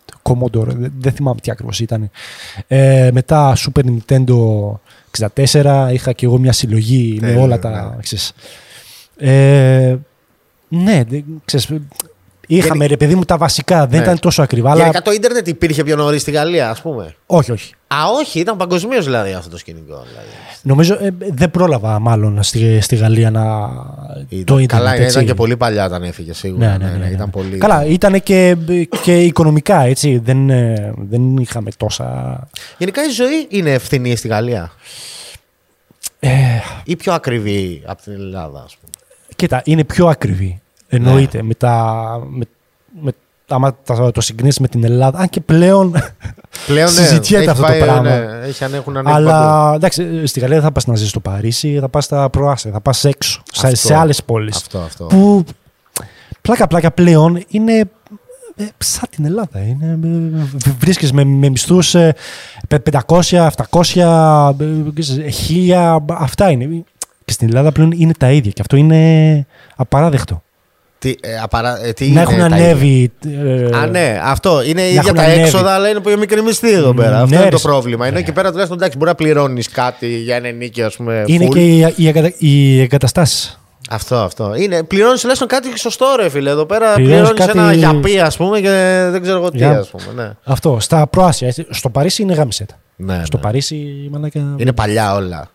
[0.06, 2.10] το Commodore, δεν, δεν θυμάμαι τι ακριβώς ήταν.
[2.68, 4.36] Ε, μετά Super Nintendo
[5.44, 8.32] 64, είχα και εγώ μια συλλογή με Τέλειο, όλα τα, ξέρεις.
[9.18, 9.96] Ε,
[10.68, 11.68] ναι, δεν- ξέρεις,
[12.48, 14.06] είχαμε ρε παιδί μου τα βασικά, δεν Ναι.
[14.06, 17.16] ήταν τόσο ακριβά, αλλά Γενικά το ίντερνετ υπήρχε πιο νωρίς στη Γαλλία, ας πούμε.
[17.26, 17.74] όχι, όχι.
[17.88, 20.04] Α, όχι, ήταν παγκοσμίως δηλαδή αυτό το σκηνικό.
[20.10, 20.28] Δηλαδή.
[20.62, 23.42] Νομίζω ε, δεν πρόλαβα μάλλον στη, στη Γαλλία να
[24.30, 24.70] Ήταν- το ίντερνετ.
[24.88, 25.08] Καλά, έτσι.
[25.12, 26.78] ήταν και πολύ παλιά όταν έφυγε σίγουρα.
[26.78, 27.10] Ναι, ναι, ναι, ναι.
[27.12, 27.58] Ήταν πολύ.
[27.58, 28.58] Καλά, ήταν και,
[29.04, 30.18] και οικονομικά έτσι.
[30.24, 32.40] Δεν, ε, δεν είχαμε τόσα.
[32.78, 34.72] Γενικά η ζωή είναι ευθυνή στη Γαλλία;
[36.20, 36.30] Ε,
[36.84, 38.92] Ή πιο ακριβή από την Ελλάδα, ας πούμε;
[39.36, 40.62] κοίτα, είναι πιο ακριβή.
[40.96, 41.44] Εννοείται.
[41.44, 41.96] Με τα,
[42.30, 42.46] με,
[43.02, 43.12] με,
[43.48, 45.96] άμα τα- το συγκρίνεις με την Ελλάδα, αν και πλέον
[46.68, 48.02] Πλέον ναι, συζητιέται έχει αυτό πάει, το πράγμα.
[48.02, 49.30] Ναι, έχει ανέ- έχουν ανέβει παντού.
[49.30, 52.72] Αλλά εντάξει, στη Γαλλία δεν θα πας να ζεις στο Παρίσι, θα πας στα προάσια,
[52.72, 53.78] θα πας έξω, σε, Αυτό.
[53.88, 54.56] σε άλλες πόλεις.
[54.56, 55.06] Αυτό, αυτό.
[55.06, 55.44] Που
[56.42, 57.80] πλάκα πλάκα πλέον είναι
[58.56, 59.60] ε, σαν την Ελλάδα.
[59.60, 59.98] Είναι, ε,
[60.58, 62.16] β- βρίσκεις με, με μισθούς ε,
[62.68, 66.84] πε- 500, 700, ε, ξέρεις, 1000, αυτά είναι.
[67.26, 70.42] Και στην Ελλάδα πλέον είναι τα ίδια και αυτό είναι απαράδεκτο.
[71.04, 71.86] Τι, ε, απαρα...
[71.86, 73.12] ε, τι να είναι έχουν τα ίδια; ανέβει.
[73.72, 74.64] ε, Α, ναι, αυτό.
[74.64, 75.40] Είναι ίδια έχουν τα ανέβει.
[75.42, 77.10] έξοδα, αλλά είναι πιο μικρή μισθή εδώ πέρα.
[77.10, 78.06] Ναι, αυτό είναι ρε, το σε- πρόβλημα.
[78.06, 78.20] Ενώ ναι.
[78.22, 81.24] εκεί πέρα τουλάχιστον εντάξει, μπορεί να πληρώνεις κάτι για ένα ενίκιο, ας πούμε.
[81.26, 81.54] Είναι full.
[81.54, 83.60] και οι, οι, εγκατα, οι εγκαταστάσεις.
[83.90, 84.56] Αυτό, αυτό.
[84.56, 86.50] Είναι, πληρώνεις τουλάχιστον κάτι σωστό, ρε φίλε.
[86.50, 89.80] Εδώ πέρα Πληρώνεις πληρώνεις κάτι- ένα γιαπί, ας πούμε, και δεν ξέρω εγώ τι, Για-
[89.80, 90.24] ας πούμε.
[90.24, 90.32] Ναι.
[90.44, 91.48] Αυτό, στα προάσια.
[91.48, 91.66] έτσι.
[91.70, 92.80] Στο Παρίσι είναι γάμισέτα.
[92.96, 93.44] Ναι, Στο ναι.
[93.44, 94.40] Παρίσι, μαλάκα.
[94.58, 95.50] Είναι παλιά όλα.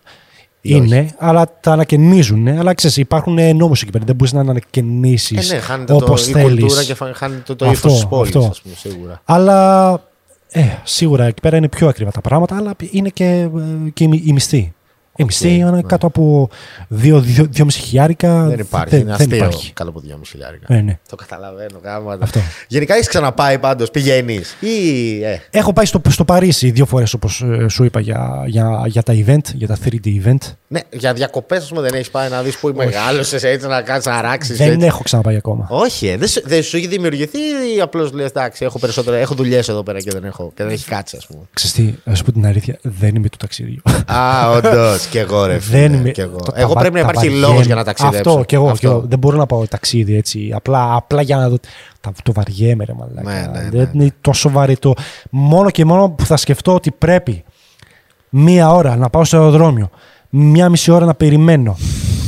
[0.61, 2.47] Ή Είναι, αλλά τα ανακαινίζουν.
[2.47, 4.03] Αλλά ξέρεις, υπάρχουν νόμους εκεί πέρα.
[4.05, 5.51] Δεν μπορείς να ανακαινήσεις όχι.
[5.51, 6.59] Ε, ναι, χάνεται όπως το, η θέλεις.
[6.59, 8.49] κουλτούρα και φα- χάνεται το, το Αυτό, ύφο της πόλης, αυτό.
[8.49, 9.21] ας πούμε, σίγουρα.
[9.25, 9.91] Αλλά
[10.51, 13.49] ε, σίγουρα εκεί πέρα είναι πιο ακριβά τα πράγματα, αλλά είναι και, ε,
[13.93, 14.21] και η, μι-
[15.19, 15.47] η μισθή.
[15.47, 15.81] Η μισθή είναι ναι.
[15.81, 16.49] κάτω από
[17.03, 18.43] 2-2,5 χιλιάρικα.
[18.43, 18.89] Δεν υπάρχει.
[18.89, 19.73] Δεν, είναι δεν αστείο υπάρχει.
[19.73, 20.73] κάτω από 2,5 χιλιάρικα.
[20.73, 20.99] Ε, ναι.
[21.09, 21.79] Το καταλαβαίνω.
[21.83, 22.17] Γάμα.
[22.21, 22.39] Αυτό.
[22.67, 24.55] Γενικά έχεις ξαναπάει πάντως, πηγαίνεις.
[24.59, 25.23] Ή.
[25.23, 29.03] Ε, Έχω πάει στο, στο Παρίσι δύο φορές όπως ε, σου είπα για, για, για
[29.03, 30.37] τα event, για τα 3D event.
[30.71, 34.05] Ναι, για διακοπές, ας πούμε, δεν έχεις πάει να δεις που μεγάλωσες έτσι, να κάνεις
[34.05, 34.53] να ράξει.
[34.53, 35.67] Δεν έχω ξαναπάει ακόμα.
[35.69, 37.37] Όχι, ε, δεν, σου- δεν σου έχει δημιουργηθεί
[37.75, 40.71] ή απλώς λες, εντάξει, έχω περισσότερο, έχω δουλειές εδώ πέρα και δεν, έχω, και δεν
[40.71, 41.41] έχει κάτσει, ας πούμε.
[41.53, 43.81] Ξέρεις τι, να σου πω την αλήθεια, δεν είμαι του ταξιδιού.
[44.05, 45.59] Α, όντως, και εγώ ρε.
[45.59, 46.09] Φίλε, δεν είμαι.
[46.09, 46.37] και εγώ.
[46.37, 47.47] το- εγώ τα πρέπει να βα- τα υπάρχει βαριέμαι.
[47.51, 48.29] λόγος για να ταξιδέψω.
[48.29, 48.79] Αυτό και εγώ, Αυτό.
[48.79, 49.05] και εγώ.
[49.09, 50.51] Δεν μπορώ να πάω ταξίδι έτσι.
[50.55, 51.57] Απλά, απλά για να δω.
[52.01, 53.31] Τα, το βαριέμαι, ρε μαλάκα.
[53.51, 54.03] Ναι, ναι, δεν ναι.
[54.03, 54.93] είναι τόσο βαρετό.
[55.29, 57.43] Μόνο και μόνο που θα σκεφτώ ότι πρέπει
[58.29, 59.89] μία ώρα να πάω στο αεροδρόμιο,
[60.29, 61.77] μία μισή ώρα να περιμένω.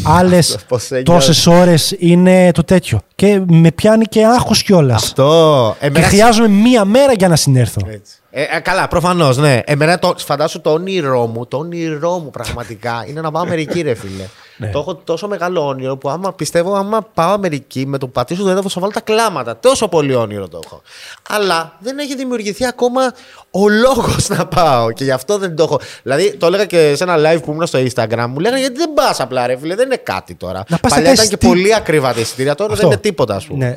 [0.04, 3.00] Άλλες πώς σε τόσες ώρες είναι το τέτοιο.
[3.16, 5.04] Και με πιάνει και άγχος κιόλας.
[5.04, 5.76] Αυτό.
[5.80, 7.82] Και Εμένα χρειάζομαι μία μέρα για να συνέρθω.
[7.88, 8.21] Έτσι.
[8.34, 9.60] Ε, ε, καλά, προφανώς, ναι.
[9.66, 13.94] Εμένα το, φαντάσου το όνειρό μου, το όνειρό μου πραγματικά είναι να πάω Αμερική, ρε
[13.94, 14.28] φίλε.
[14.58, 14.70] Ναι.
[14.70, 18.44] Το έχω τόσο μεγάλο όνειρο που άμα πιστεύω, άμα πάω Αμερική με το που πατήσω
[18.44, 19.58] το έδαφος θα βάλω τα κλάματα.
[19.58, 20.82] Τόσο πολύ όνειρο το έχω.
[21.30, 23.14] Αλλά δεν έχει δημιουργηθεί ακόμα
[23.52, 25.80] ο λόγος να πάω και γι' αυτό δεν το έχω.
[26.04, 28.94] Δηλαδή, το έλεγα και σε ένα live που ήμουν στο Instagram, μου λέγανε γιατί δεν
[28.94, 30.64] πας απλά, ρε φίλε, δεν είναι κάτι τώρα.
[30.68, 32.84] Να πας Παλιά να ήταν και κάνεις τι- πολύ ακριβά τα εισιτήρια, τώρα Αυτό.
[32.88, 33.66] δεν είναι τίποτα, ας πούμε.
[33.66, 33.76] Ναι.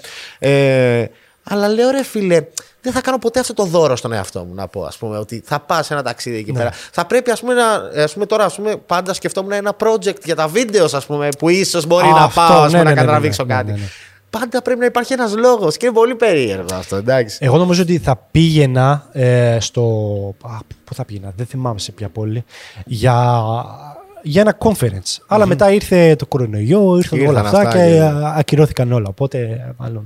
[1.00, 1.10] Ε,
[1.44, 2.42] αλλά λέω ρε φίλε,
[2.84, 5.42] δεν θα κάνω ποτέ αυτό το δώρο στον εαυτό μου να πω, ας πούμε, ότι
[5.44, 6.40] θα πας ένα ταξίδι Ναι.
[6.42, 6.70] εκεί πέρα.
[6.92, 10.34] Θα πρέπει, ας πούμε, να, ας πούμε, τώρα, ας πούμε, πάντα σκεφτόμουν ένα project για
[10.34, 12.84] τα βίντεος, ας πούμε, που ίσως μπορεί Α, να αυτό, πάω, ας πούμε, ναι, να
[12.84, 13.72] ναι, ναι, κατραβήξω ναι, ναι, κάτι.
[13.72, 13.84] ναι, ναι.
[14.30, 17.38] Πάντα πρέπει να υπάρχει ένας λόγος και είναι πολύ περίεργο αυτό, εντάξει.
[17.40, 19.82] Εγώ νομίζω ότι θα πήγαινα ε, στο.
[20.42, 22.44] Α, πού θα πήγαινα, δεν θυμάμαι σε ποια πόλη.
[22.84, 23.42] Για,
[24.22, 25.16] για ένα conference.
[25.26, 29.06] Αλλά μετά ήρθε το κορονοϊό, ήρθαν Ήρθαν όλα αυτά, αυτά και και- α, ακυρώθηκαν όλα.
[29.08, 29.38] Οπότε,
[29.78, 30.04] μάλλον.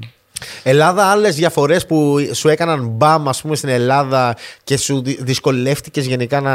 [0.63, 6.07] Ελλάδα, άλλες διαφορές που σου έκαναν μπαμ, ας πούμε, στην Ελλάδα και σου δυ- δυσκολεύτηκες
[6.07, 6.53] γενικά να,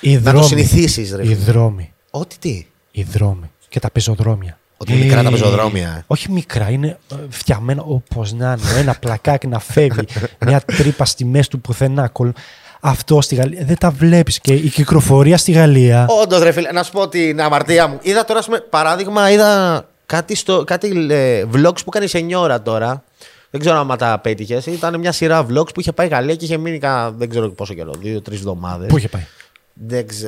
[0.00, 0.46] Οι να το δρόμοι.
[0.46, 1.22] συνηθίσεις, ρε.
[1.22, 1.92] Οι φίλε; δρόμοι.
[2.10, 2.66] Ό,τι τι.
[2.90, 3.50] Οι δρόμοι.
[3.68, 4.58] Και τα πεζοδρόμια.
[4.76, 6.04] Ότι είναι μικρά τα Ε, πεζοδρόμια.
[6.06, 8.80] Όχι μικρά, είναι ε, φτιαγμένα όπως να είναι.
[8.80, 10.04] Ένα πλακάκι να φεύγει,
[10.46, 12.08] μια τρύπα στη μέση του πουθενά.
[12.08, 12.36] κολ-
[12.80, 14.40] Αυτό στη Γαλλία δεν τα βλέπεις.
[14.40, 16.06] Και η κυκλοφορία στη Γαλλία.
[16.22, 17.98] Όντως, ρε φίλε, να σου πω την αμαρτία μου.
[18.02, 22.62] Είδα τώρα, ας πούμε, παράδειγμα, είδα κάτι, στο, κάτι ε, vlogs που έκανε η Σενιόρα
[22.62, 23.04] τώρα.
[23.50, 24.66] Δεν ξέρω αν τα πέτυχες.
[24.66, 27.74] Ήταν μια σειρά vlogs που είχε πάει Γαλλία και είχε μείνει κα, δεν ξέρω πόσο
[27.74, 28.88] καιρό, δύο-τρει εβδομάδες.
[28.88, 29.26] Πού είχε πάει;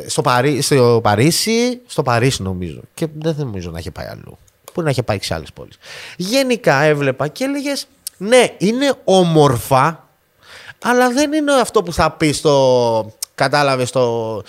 [0.07, 2.81] στο, Παρί, στο Παρίσι, στο Παρίσι νομίζω.
[2.95, 4.39] Και δεν νομίζω να είχε πάει αλλού.
[4.73, 5.79] Που να είχε πάει σε άλλες πόλεις.
[6.17, 7.87] Γενικά έβλεπα και έλεγες,
[8.17, 10.09] ναι, είναι όμορφα,
[10.85, 13.13] αλλά δεν είναι αυτό που θα πεις στο.
[13.35, 14.43] Κατάλαβες το.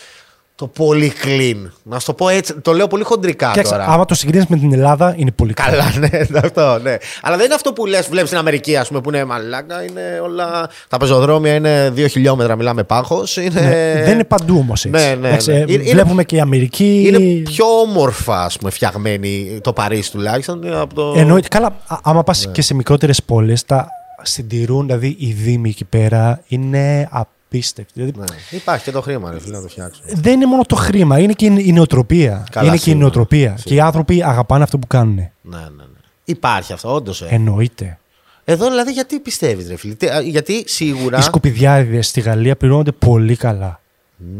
[0.60, 1.70] Το πολύ clean.
[1.84, 2.54] Να σου το πω έτσι.
[2.54, 3.86] Το λέω πολύ χοντρικά Κοίταξε, τώρα.
[3.86, 5.78] άμα το συγκρίνεις με την Ελλάδα, είναι πολύ καλό.
[5.78, 6.96] Καλά, ναι, αυτό, ναι.
[7.22, 9.84] Αλλά δεν είναι αυτό που λες, βλέπεις στην Αμερική, ας πούμε, που είναι μαλάκα.
[9.84, 10.70] Είναι όλα.
[10.88, 13.38] Τα πεζοδρόμια είναι δύο χιλιόμετρα, μιλάμε πάχος.
[13.38, 13.62] Είναι...
[13.62, 15.06] Ναι, δεν είναι παντού όμως έτσι.
[15.08, 15.58] Ναι, ναι, Εντάξει, ναι.
[15.58, 17.04] ε, Είναι- βλέπουμε και η Αμερική.
[17.08, 20.64] Είναι πιο όμορφα, ας πούμε, φτιαγμένη το Παρίσι τουλάχιστον.
[20.64, 21.14] είναι Από το...
[21.18, 21.48] Εννοείται.
[21.48, 22.52] Καλά, α- άμα πας Ναι.
[22.52, 23.88] και σε μικρότερες πόλεις, τα
[24.22, 27.10] συντηρούν, δηλαδή οι δήμοι εκεί πέρα είναι
[27.52, 27.92] απίστευτοι.
[27.96, 28.26] Δηλαδή, Ναι.
[28.50, 30.04] Υπάρχει και το χρήμα, ρε φίλε, να το φτιάξουν.
[30.14, 32.48] Δεν είναι μόνο το χρήμα, είναι και η η νοοτροπία.
[32.52, 33.02] Καλά, είναι και η σίγουρα.
[33.02, 33.58] νοοτροπία.
[33.64, 35.16] Και οι άνθρωποι αγαπάνε αυτό που κάνουν.
[35.16, 35.84] Ναι, ναι, ναι.
[36.26, 37.22] Υπάρχει αυτό, όντως.
[37.22, 37.28] Ε.
[37.30, 38.00] Εννοείται.
[38.46, 41.18] Εδώ δηλαδή γιατί πιστεύεις, ρε φίλε; Τι- α, Γιατί σίγουρα.
[41.18, 43.80] Οι σκουπιδιάριδε στη Γαλλία πληρώνονται πολύ καλά.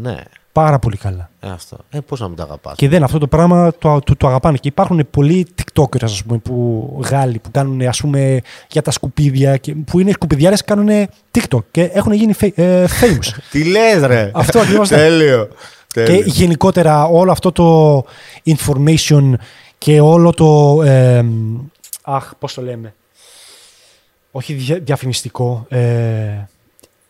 [0.00, 0.16] Ναι,
[0.52, 1.30] Πάρα πολύ καλά.
[1.40, 1.76] ε, αυτό.
[1.90, 2.74] Ε, πώς να μην το αγαπάς.
[2.76, 4.56] Και δεν αυτό το πράγμα το, το, το αγαπάνε.
[4.56, 9.56] Και υπάρχουν πολλοί TikTokers, ας πούμε, που, Γάλλοι που κάνουν ας πούμε, για τα σκουπίδια.
[9.56, 11.08] Και, που είναι σκουπιδιάρες και κάνουν
[11.38, 13.28] TikTok και έχουν γίνει fa- ε, famous.
[13.52, 14.30] Τι λες, ρε.
[14.34, 14.96] Αυτό ακριβώς, ναι.
[14.96, 15.48] Τέλειο.
[15.86, 16.22] και Τέλειο.
[16.26, 18.04] γενικότερα όλο αυτό το
[18.46, 19.32] information
[19.78, 20.82] και όλο το.
[20.82, 21.24] ε,
[22.02, 22.94] αχ, πώς το λέμε.
[24.30, 25.66] Όχι δια- διαφημιστικό.
[25.68, 25.78] Ε,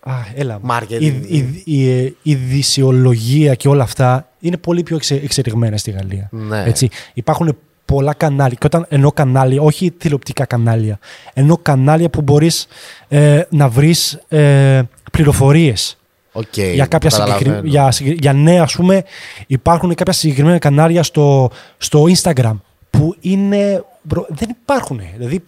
[0.00, 0.60] α, έλα.
[0.70, 1.00] Marketing.
[1.00, 6.28] Η, η, η, η ειδησιολογία και όλα αυτά είναι πολύ πιο εξε, εξελιγμένα στη Γαλλία.
[6.32, 6.62] Ναι.
[6.66, 6.88] Έτσι.
[7.14, 8.56] Υπάρχουν πολλά κανάλια.
[8.60, 10.98] Και όταν εννοώ κανάλια, όχι τηλεοπτικά κανάλια,
[11.34, 12.66] εννοώ κανάλια που μπορείς
[13.08, 14.82] ε, να βρεις ε,
[15.12, 15.98] πληροφορίες
[16.32, 17.38] Οκ, για, κάποια καταλαβαίνω.
[17.38, 17.68] συγκεκρι...
[17.68, 19.02] για, συγκεκρι- για νέα, ας πούμε,
[19.46, 22.54] υπάρχουν κάποια συγκεκριμένα κανάλια στο, στο Instagram
[22.90, 23.84] που είναι.
[24.02, 25.00] μπρο- δεν υπάρχουν.
[25.16, 25.44] Δηλαδή,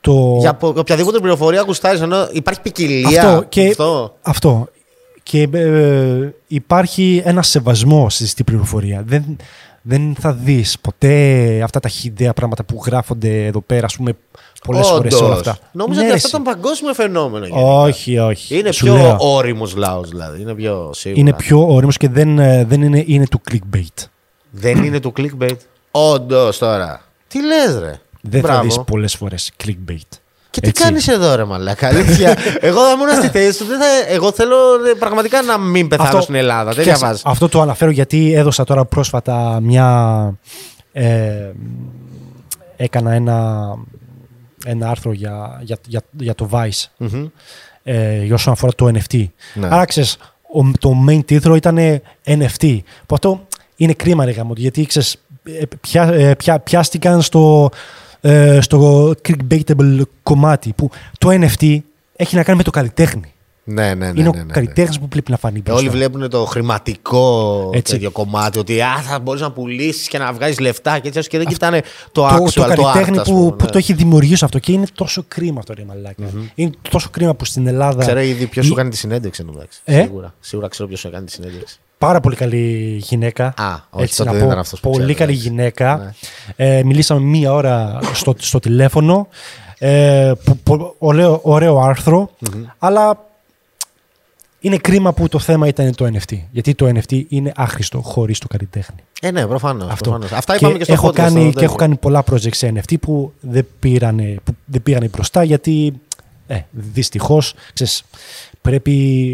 [0.00, 3.22] το, το- Για πο- οποιαδήποτε πληροφορία γουστάρεις, ενώ υπάρχει ποικιλία.
[3.28, 4.16] αυτό, και, Αυτό.
[4.22, 4.68] αυτό.
[5.22, 9.02] Και ε, υπάρχει ένα σεβασμό στη πληροφορία.
[9.06, 9.36] Δεν,
[9.82, 14.12] δεν θα δεις ποτέ αυτά τα χιδέα πράγματα που γράφονται εδώ πέρα, ας πούμε,
[14.64, 15.26] πολλές φορές Όντως.
[15.28, 15.58] όλα αυτά.
[15.72, 17.44] Νόμιζα Ναι, ότι ρε, αυτό ήταν παγκόσμιο φαινόμενο.
[17.46, 17.66] γενικά.
[17.66, 18.58] Όχι, όχι.
[18.58, 19.16] Είναι Σου πιο λέω.
[19.18, 20.40] όριμος λαός, δηλαδή.
[20.40, 21.20] Είναι πιο σίγουρα.
[21.20, 24.04] Είναι πιο όριμος και δεν, ε, δεν είναι, είναι του clickbait.
[24.50, 25.56] Δεν είναι του clickbait.
[25.90, 27.00] Όντως τώρα.
[27.28, 28.58] Τι λες, ρε; Δεν Μπράβο.
[28.58, 30.08] θα δεις πολλές φορές clickbait.
[30.50, 30.82] Και τι Έτσι.
[30.82, 31.86] κάνεις εδώ, ρε Μαλάκα.
[31.88, 32.36] Αλήθεια.
[32.60, 33.64] εγώ θα ήμουν στη θέση σου.
[33.64, 34.56] δεν θα- Εγώ θέλω
[34.90, 36.72] ε, πραγματικά να μην πεθάνω στην Ελλάδα.
[36.72, 37.22] Δεν Κοίταξε, διαβάζω.
[37.26, 40.34] Αυτό το αναφέρω γιατί έδωσα τώρα πρόσφατα μια.
[40.92, 41.50] Ε,
[42.76, 43.68] έκανα ένα,
[44.64, 47.26] ένα άρθρο για, για, για, για το Vice Μμμ.
[47.82, 49.24] ε, για όσον αφορά το NFT.
[49.54, 49.66] Ναι.
[49.70, 50.16] Άρα ξέρεις,
[50.54, 51.78] ο- το main τίτλο ήταν
[52.26, 52.78] NFT.
[53.06, 57.76] Που αυτό είναι κρίμα ρε γάμο, γιατί ξέρεις, ε, πια, ε, πια, πιάστηκαν στο, ε,
[58.60, 61.78] στο clickbaitable κομμάτι που το NFT
[62.16, 63.32] έχει να κάνει με το καλλιτέχνη.
[63.64, 64.06] Ναι, ναι, ναι.
[64.06, 64.52] είναι ναι, ο ναι, ναι.
[64.52, 65.80] καλλιτέχνης που πρέπει να φανεί Ε, μπροστά.
[65.80, 67.92] Όλοι βλέπουν το χρηματικό Έτσι.
[67.92, 68.58] τέτοιο κομμάτι.
[68.58, 71.80] Ότι α, θα μπορείς να πουλήσεις και να βγάζεις λεφτά και έτσι και δεν κοιτάνε
[71.80, 73.70] το το, actual, το το, καλλιτέχνη art, ας που, πούμε, που ναι.
[73.70, 76.24] το έχει δημιουργήσει αυτό και είναι τόσο κρίμα αυτό ρε μαλάκα.
[76.54, 79.46] Είναι τόσο κρίμα που στην Ελλάδα Ξέρω ήδη ποιος η- σου κάνει τη συνέντευξη εν
[79.46, 79.80] τω μεταξύ.
[79.84, 80.34] Ε; Σίγουρα.
[80.40, 81.78] Σίγουρα ξέρω ποιος σου κάνει τη συνέντευξη.
[82.00, 83.46] Πάρα πολύ καλή γυναίκα.
[83.56, 85.48] Α, όχι, έτσι τότε να δεν πω, ήταν αυτός που πολύ ξέρω, καλή εντάξει.
[85.48, 86.14] γυναίκα.
[86.56, 86.78] Ναι.
[86.78, 89.28] Ε, μιλήσαμε μία ώρα στο, στο τηλέφωνο.
[89.78, 92.30] Ε, που- που- ωραίο, ωραίο άρθρο,
[92.78, 93.24] αλλά
[94.60, 96.38] είναι κρίμα που το θέμα ήταν το NFT.
[96.50, 98.96] Γιατί το NFT είναι άχρηστο χωρίς το καλλιτέχνη.
[99.20, 99.90] Ε, ναι, προφανώς.
[99.92, 100.18] Αυτό.
[100.32, 101.12] Αυτά είπαμε και, στο έχω podcast.
[101.12, 105.08] κάνει, το και έχω κάνει πολλά projects σε NFT που δεν πήγανε, που δεν πήγανε
[105.08, 106.00] μπροστά γιατί
[106.46, 108.04] ε, δυστυχώς ξέρεις,
[108.62, 108.90] πρέπει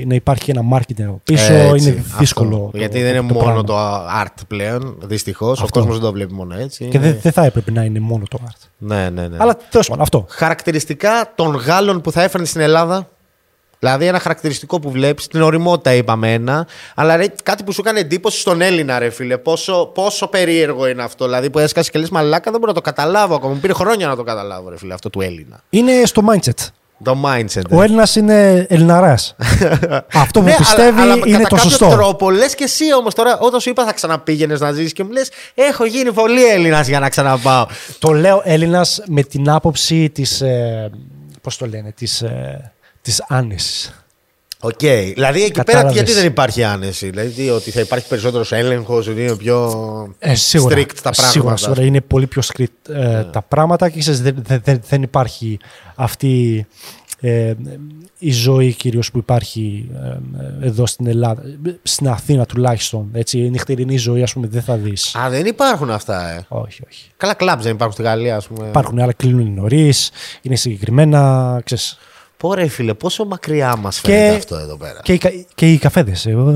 [0.09, 1.53] να υπάρχει ένα marketing από πίσω.
[1.53, 2.55] Έτσι, είναι δύσκολο.
[2.57, 2.69] αυτό.
[2.73, 3.65] το- Γιατί δεν είναι το μόνο πράγμα.
[3.65, 3.77] το
[4.23, 5.61] art πλέον, δυστυχώς.
[5.61, 5.79] Ο Αυτό.
[5.79, 6.85] κόσμος δεν το βλέπει μόνο έτσι.
[6.89, 8.69] Και Είναι- δεν, δεν θα έπρεπε να είναι μόνο το art.
[8.79, 9.37] Ναι, ναι, ναι.
[9.41, 10.27] Αλλά τέλος πάντων, αυτό.
[10.29, 13.09] Χαρακτηριστικά των Γάλλων που θα έφερνε στην Ελλάδα.
[13.79, 18.01] Δηλαδή, ένα χαρακτηριστικό που βλέπεις, την οριμότητα είπαμε ένα, αλλά ρε, κάτι που σου έκανε
[18.01, 19.39] εντύπωση στον Έλληνα, ρε φίλε.
[19.39, 21.25] Πόσο, πόσο περίεργο είναι αυτό.
[21.25, 23.53] Δηλαδή, που έσκασε και λες μαλάκα, δεν μπορώ να το καταλάβω ακόμα.
[23.55, 25.61] Μου πήρε χρόνια να το καταλάβω, ρε φίλε, αυτό του Έλληνα.
[25.71, 26.67] Είναι στο mindset.
[27.05, 27.63] Το mindset.
[27.71, 29.37] Ο Έλληνας είναι Ελληναράς.
[30.15, 31.89] αυτό που Ναι, πιστεύει αλλά, αλλά είναι κατά το κάποιο σωστό.
[31.89, 35.11] τρόπο λες και εσύ όμως τώρα, όταν σου είπα θα ξαναπήγαινες να ζήσει και μου
[35.11, 37.67] λες: Έχω γίνει πολύ Έλληνας για να ξαναπάω.
[37.99, 40.41] Το λέω Έλληνας με την άποψη της.
[40.41, 40.91] Ε,
[41.43, 42.25] Πώς το λένε, της
[43.03, 44.06] της άνεσης.
[44.67, 44.79] Οκ.
[45.15, 45.93] Δηλαδή εκεί πέρα Κατάλαβες.
[45.93, 50.77] γιατί δεν υπάρχει άνεση; Δηλαδή ότι θα υπάρχει περισσότερος έλεγχος, ότι είναι πιο Ε, σίγουρα,
[50.77, 51.31] strict τα πράγματα.
[51.31, 55.03] Σίγουρα, σίγουρα είναι πολύ πιο strict ε, τα πράγματα και ξέρεις, δεν, δεν- δεν- δεν
[55.03, 55.59] υπάρχει
[55.95, 56.67] αυτή
[57.21, 57.53] ε,
[58.19, 59.91] η ζωή κυρίως που υπάρχει
[60.63, 61.43] ε, εδώ στην Ελλάδα,
[61.83, 63.09] στην Αθήνα τουλάχιστον.
[63.13, 65.15] Έτσι, η νυχτερινή ζωή ας πούμε δεν θα δεις.
[65.15, 66.45] Α, δεν υπάρχουν αυτά, ε.
[66.49, 67.11] όχι, όχι.
[67.17, 68.67] Καλά κλαμπ δεν υπάρχουν στη Γαλλία, ας πούμε.
[68.69, 70.11] Υπάρχουν άλλα κλείνουν νωρίς,
[70.43, 71.99] είναι συγκεκριμένα, ξέρεις.
[72.37, 75.01] Πόρε φίλε, πόσο μακριά μας φαίνεται Και, αυτό εδώ πέρα.
[75.03, 76.27] και, οι, κα- και οι καφέδες.
[76.27, 76.51] Εγώ,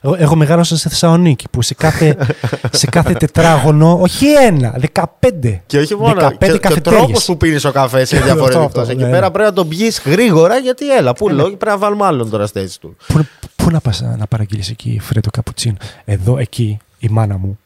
[0.00, 2.16] εγώ, εγώ μεγάλωσα στη Θεσσαλονίκη που σε κάθε,
[2.72, 5.62] σε κάθε τετράγωνο, όχι ένα, δεκαπέντε.
[5.66, 6.20] Και όχι μόνο.
[6.20, 7.02] 15 Και, και ο καφετέριες.
[7.04, 8.66] τρόπο που πίνεις ο καφές είναι Αυτό, διαφορετικός.
[8.82, 9.30] αυτό, Εκεί ναι, πέρα ναι.
[9.32, 11.12] πρέπει να τον πιεις γρήγορα γιατί έλα.
[11.12, 12.96] Πού λόγει πρέπει να βάλουμε άλλον τώρα στη θέση του.
[13.06, 15.76] Πού, πού να πας να παραγγείλεις εκεί φρέντο καπουτσίνο.
[16.04, 17.58] Εδώ, εκεί, η μάνα μου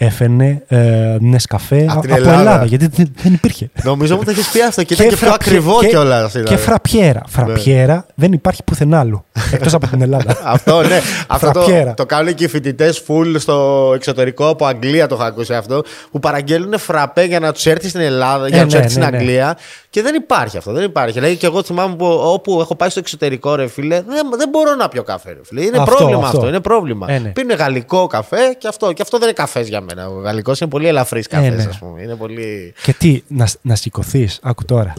[0.00, 2.38] έφερνε ε, Νεσκαφέ Απ' από την Ελλάδα.
[2.38, 2.64] Ελλάδα.
[2.64, 3.70] γιατί δεν, δεν υπήρχε.
[3.82, 6.34] Νομίζω μου το έχεις πει αυτό και ήταν και πιο φραπιέ- ακριβό και- κιόλας.
[6.44, 7.22] Και φραπιέρα.
[7.28, 9.24] Φραπιέρα δεν υπάρχει πουθενά άλλου.
[9.52, 10.38] Εκτός από την Ελλάδα.
[10.54, 11.00] Αυτό ναι.
[11.26, 11.94] αυτό το, Φραπιέρα.
[11.94, 15.82] το κάνουν και οι φοιτητές full στο εξωτερικό από Αγγλία το έχω ακούσει αυτό.
[16.10, 18.90] Που παραγγέλνουν φραπέ για να τους έρθει στην Ελλάδα, για Ε, να τους ναι, έρθει
[18.92, 19.16] στην ναι, ναι.
[19.16, 19.56] Αγγλία.
[19.90, 20.72] Και δεν υπάρχει αυτό.
[20.72, 21.12] Δεν υπάρχει.
[21.12, 24.74] Δηλαδή και εγώ θυμάμαι που όπου έχω πάει στο εξωτερικό, ρε φίλε, δεν, δεν μπορώ
[24.74, 25.62] να πιω καφέ, ρε φίλε.
[25.62, 26.36] Είναι Αυτό, πρόβλημα αυτό.
[26.36, 26.48] αυτό.
[26.48, 27.06] Είναι πρόβλημα.
[27.10, 27.28] Ε, ναι.
[27.28, 28.92] Πίνουν γαλλικό καφέ και αυτό.
[28.92, 29.86] Και αυτό δεν είναι καφές για μένα.
[30.16, 31.70] Ο γαλλικός είναι πολύ ελαφρύς καφές, ναι.
[31.70, 32.02] ας πούμε.
[32.02, 32.74] Είναι πολύ.
[32.82, 34.94] και τι, να, να σηκωθείς, άκου τώρα.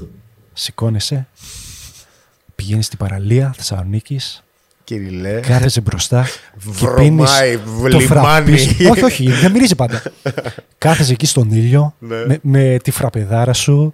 [0.54, 1.28] Σηκώνεσαι,
[2.56, 4.44] πηγαίνεις στην παραλία Θεσσαλονίκης,
[4.84, 5.40] Κυριλέ.
[5.40, 7.32] κάθεσαι μπροστά και Βρωμάει, πίνεις
[7.82, 8.06] το λιμάνι.
[8.06, 8.76] φραπί σου.
[8.90, 10.02] όχι, όχι, δεν μυρίζει πάντα.
[10.78, 12.26] κάθεσαι εκεί στον ήλιο Ναι.
[12.26, 13.94] με, με τη φραπεδάρα σου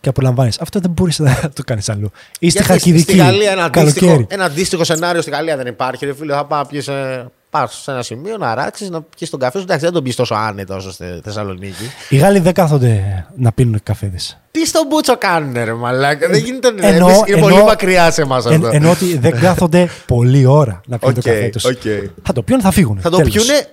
[0.00, 0.60] και απολαμβάνεις.
[0.60, 2.10] Αυτό δεν μπορείς να το κάνεις αλλού.
[2.38, 3.02] Ή στη Γιατί Χαλκιδική.
[3.02, 4.26] Στη Γαλλία ένα αντίστοιχο, καλοκαίρι.
[4.30, 6.04] ένα αντίστοιχο σενάριο στη Γαλλία δεν υπάρχει.
[6.06, 7.26] Ρε φίλε, θα πάω να πιεις, ε,
[7.58, 9.64] πας σε ένα σημείο να ράξεις, να πιεις τον καφέ σου.
[9.64, 11.90] Εντάξει, δεν τον πιεις τόσο άνετα όσο στη Θεσσαλονίκη.
[12.08, 14.38] Οι Γάλλοι δεν κάθονται να πίνουν καφέδες.
[14.50, 16.28] Τι στον μπούτσο κάνουν, ρε Μαλάκα.
[16.28, 16.70] Δεν γίνεται.
[16.80, 18.66] ρε, Εννοώ- εμείς είναι πολύ εννοώ- μακριά σε εμάς αυτό.
[18.66, 21.64] Εν, ενώ ότι δεν κάθονται πολλή ώρα να πίνουν Οκ, το καφέ τους.
[21.64, 21.80] οκ.
[22.22, 22.98] Θα το πιούν, θα φύγουν.
[23.00, 23.32] θα το Τέλος.
[23.34, 23.66] πιούνε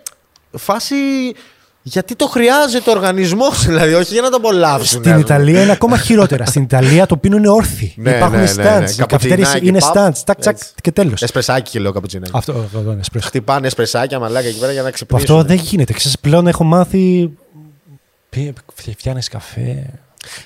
[0.57, 0.95] φάση.
[1.83, 4.85] Γιατί το χρειάζεται ο οργανισμός, δηλαδή, όχι για να το απολαύσουν.
[4.85, 5.19] Στην ας πούμε.
[5.19, 6.45] Ιταλία είναι ακόμα χειρότερα.
[6.51, 7.93] Στην Ιταλία το πίνουν όρθιοι.
[7.97, 8.77] Ναι, Υπάρχουν ναι, ναι, ναι.
[8.85, 8.89] stands.
[8.91, 9.93] Οι καφετέριες Καπουτσινάκι, είναι παπ.
[9.95, 10.13] stands.
[10.23, 10.71] Τσακ, τσακ Έτσι.
[10.81, 11.21] και τέλος.
[11.21, 12.27] Εσπρεσάκι και λέω καπουτσίνα.
[12.31, 13.27] Αυτό, αυτό είναι εσπρέσο.
[13.27, 15.35] Χτυπάνε εσπρεσάκια μαλάκα εκεί πέρα για να Που ξυπνήσουν.
[15.35, 15.93] Αυτό δεν γίνεται.
[15.93, 17.31] Ξέρεις, πλέον έχω μάθει.
[18.97, 19.85] Φτιάχνεις καφέ.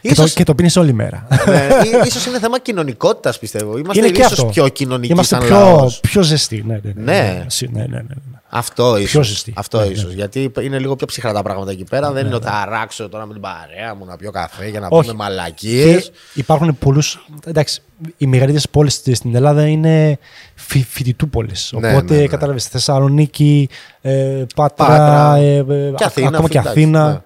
[0.01, 1.27] Και το, Ίσως- και το πίνεις όλη μέρα.
[1.47, 3.77] ναι, ή- ίσως είναι θέμα κοινωνικότητας, πιστεύω.
[3.77, 4.45] Είμαστε είναι και ίσως αυτό.
[4.45, 5.99] πιο κοινωνικοί Είμαστε σαν πιο, λαός.
[5.99, 6.63] πιο ζεστοί.
[6.67, 6.91] Ναι, ναι.
[6.95, 7.21] ναι, Ναι.
[7.21, 8.39] ναι, Συ- ναι, ναι, ναι, ναι.
[8.57, 9.27] Αυτό ίσως.
[9.27, 9.53] ζεστή.
[9.55, 10.07] Αυτό Ναι, ίσως.
[10.09, 10.13] ναι.
[10.13, 12.11] Γιατί είναι λίγο πιο ψυχρά τα πράγματα εκεί πέρα.
[12.11, 14.87] δεν είναι ότι θα αράξω τώρα με την παρέα μου να πιω καφέ για να
[14.89, 15.09] Όχι.
[15.09, 16.09] πούμε μαλακίες.
[16.33, 17.01] Και υπάρχουν πολλού.
[17.45, 17.81] Εντάξει,
[18.17, 20.17] οι μεγαλύτερες πόλεις στην Ελλάδα είναι
[20.55, 21.51] φοι, φοιτητούπολε.
[21.79, 22.27] Ναι, Οπότε ναι, ναι.
[22.27, 23.69] κατάλαβες Θεσσαλονίκη,
[24.01, 25.63] ε, Πάτρα, Πάτρα, ε, ε,
[25.95, 27.07] και α- Αθήνα, ακόμα και εντάξει, Αθήνα.
[27.11, 27.19] ναι.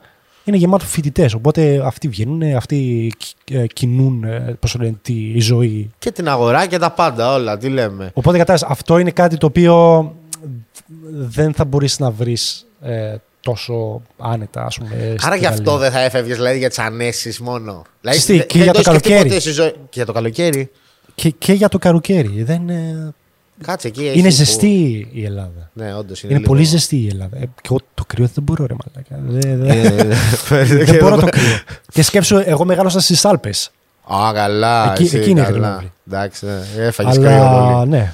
[0.43, 1.33] Είναι γεμάτο φοιτητές.
[1.33, 3.11] Οπότε αυτοί βγαίνουν, αυτοί
[3.51, 5.89] ε, κινούν ε, πώς το λένε, τη η ζωή.
[5.99, 7.57] Και την αγορά και τα πάντα όλα.
[7.57, 8.11] Τι λέμε.
[8.13, 9.73] Οπότε κατάλαβες, αυτό είναι κάτι το οποίο
[11.11, 15.15] δεν θα μπορείς να βρεις ε, τόσο άνετα, ας πούμε.
[15.21, 15.89] Άρα στη γι' αυτό Γαλλία.
[15.89, 17.81] δεν θα έφευγες δηλαδή, για τις ανέσεις μόνο.
[18.01, 19.29] Δηλαδή, Συστή, δεν- και δεν για το έχεις σκεφτεί καλοκαίρι.
[19.29, 20.71] ποτέ στη ζωή- Και για το καλοκαίρι.
[21.15, 22.43] Και, και για το καρουκαίρι.
[22.43, 23.13] Δεν, ε,
[23.63, 24.05] Κάτσε εκεί.
[24.07, 25.69] έχει Είναι που- ζεστή η Ελλάδα.
[25.73, 26.23] Ναι, όντως.
[26.23, 27.37] Είναι, πολύ ζεστή η Ελλάδα.
[27.37, 29.23] Ε, και εγώ το κρύο δεν μπορώ, ρε μαλάκα.
[29.39, 30.07] Δεν, δεν-
[30.67, 31.59] Δεν δεν μπορώ το κρύο.
[31.91, 33.71] και σκέψω, εγώ μεγάλωσα στις Άλπες.
[34.13, 34.91] Α, καλά.
[34.91, 35.57] Εκεί- εσύ, εκεί είναι η καλά.
[35.59, 35.91] Γρηγόρη.
[36.07, 36.85] Εντάξει, ναι.
[36.85, 37.89] έφαγες κρύο Αλλά πολύ.
[37.89, 38.13] ναι,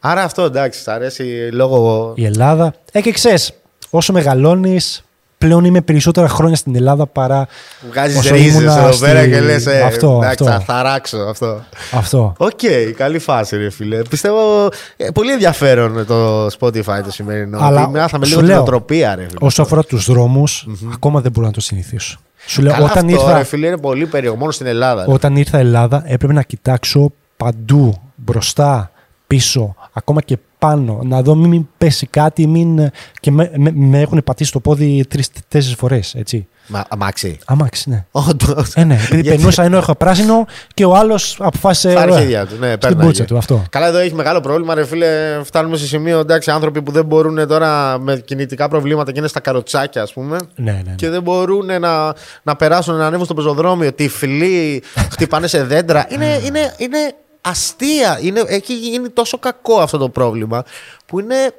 [0.00, 2.12] Άρα αυτό εντάξει, σ' αρέσει λόγω.
[2.16, 2.74] η Ελλάδα.
[2.92, 3.52] Ε, και ξέρεις,
[3.90, 5.04] όσο μεγαλώνεις,
[5.38, 7.46] πλέον είμαι περισσότερα χρόνια στην Ελλάδα παρά.
[7.90, 9.66] Βγάζεις όσο ρίζες ήμουνα εδώ στη- πέρα και λες.
[9.66, 10.44] Ε, Αυτό, εντάξει, αυτό.
[10.44, 11.64] θα, θα ράξω αυτό.
[11.92, 12.34] Αυτό.
[12.38, 12.60] Οκ,
[12.96, 14.02] καλή φάση, ρε φίλε.
[14.02, 17.58] Πιστεύω ε, πολύ ενδιαφέρον το Spotify το σημερινό.
[17.58, 19.38] Αλλά Αλλά μάθαμε σου λίγο την λέω, ουτοπία, ρε φίλε.
[19.40, 22.18] Όσο αφορά τους δρόμους, ακόμα δεν μπορώ να το συνηθίσω.
[22.46, 24.36] Σου λέω, Καλά, όταν, αυτό, ήρθα, ρε φίλε, είναι πολύ περίεργο.
[24.36, 25.04] Μόνο στην Ελλάδα.
[25.06, 25.12] ρε.
[25.12, 28.90] όταν ήρθα Ελλάδα, έπρεπε να κοιτάξω παντού, μπροστά,
[29.30, 32.90] πίσω, ακόμα και πάνω, να δω μην, μην πέσει κάτι, μην,
[33.20, 36.14] και με, με, με έχουν πατήσει το πόδι τρει-τέσσερι φορές.
[36.14, 36.48] Έτσι.
[36.66, 37.38] Μα, αμάξι.
[37.44, 38.04] Αμάξι, ναι.
[38.10, 38.72] Όντως.
[38.74, 41.90] Ε, ναι, επειδή Γιατί- περνούσα ενώ έχω πράσινο και ο άλλος αποφάσισε.
[41.90, 42.56] Στα ε, αρχίδια του.
[42.58, 43.06] Ναι, στην πέρναγε.
[43.06, 43.62] πούτσα του αυτό.
[43.70, 45.40] Καλά, εδώ έχει μεγάλο πρόβλημα, ρε φίλε.
[45.44, 49.40] Φτάνουμε σε σημείο εντάξει, άνθρωποι που δεν μπορούν τώρα με κινητικά προβλήματα και είναι στα
[49.40, 50.36] καροτσάκια, ας πούμε.
[50.56, 50.94] Ναι, ναι, ναι.
[50.94, 53.92] Και δεν μπορούν να, να περάσουν, να ανέβουν στο πεζοδρόμιο.
[53.92, 56.06] Τυφλοί, χτυπάνε σε δέντρα.
[56.10, 56.98] Είναι, είναι, είναι
[57.40, 58.18] αστεία.
[58.22, 60.64] Είναι, έχει γίνει τόσο κακό αυτό το πρόβλημα
[61.06, 61.52] που είναι.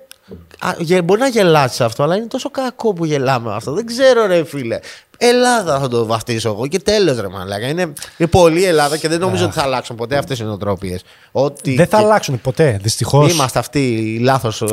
[0.59, 3.71] α, γε- μπορεί να γελάσεις αυτό, αλλά είναι τόσο κακό που γελάμε με αυτό.
[3.73, 4.79] Δεν ξέρω, ρε φίλε.
[5.17, 7.67] Ελλάδα θα το βαφτίσω εγώ και τέλος, ρε μαλάκα.
[7.67, 7.81] Είναι,
[8.17, 11.01] είναι πολύ Ελλάδα και δεν νομίζω ότι θα αλλάξουν ποτέ αυτές οι νοοτροπίες.
[11.31, 13.33] Ότι Δεν θα και- αλλάξουν ποτέ, δυστυχώς.
[13.33, 14.63] Είμαστε αυτοί οι λάθος.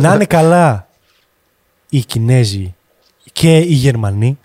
[0.00, 0.88] να είναι καλά
[1.88, 2.74] οι Κινέζοι
[3.32, 4.38] και οι Γερμανοί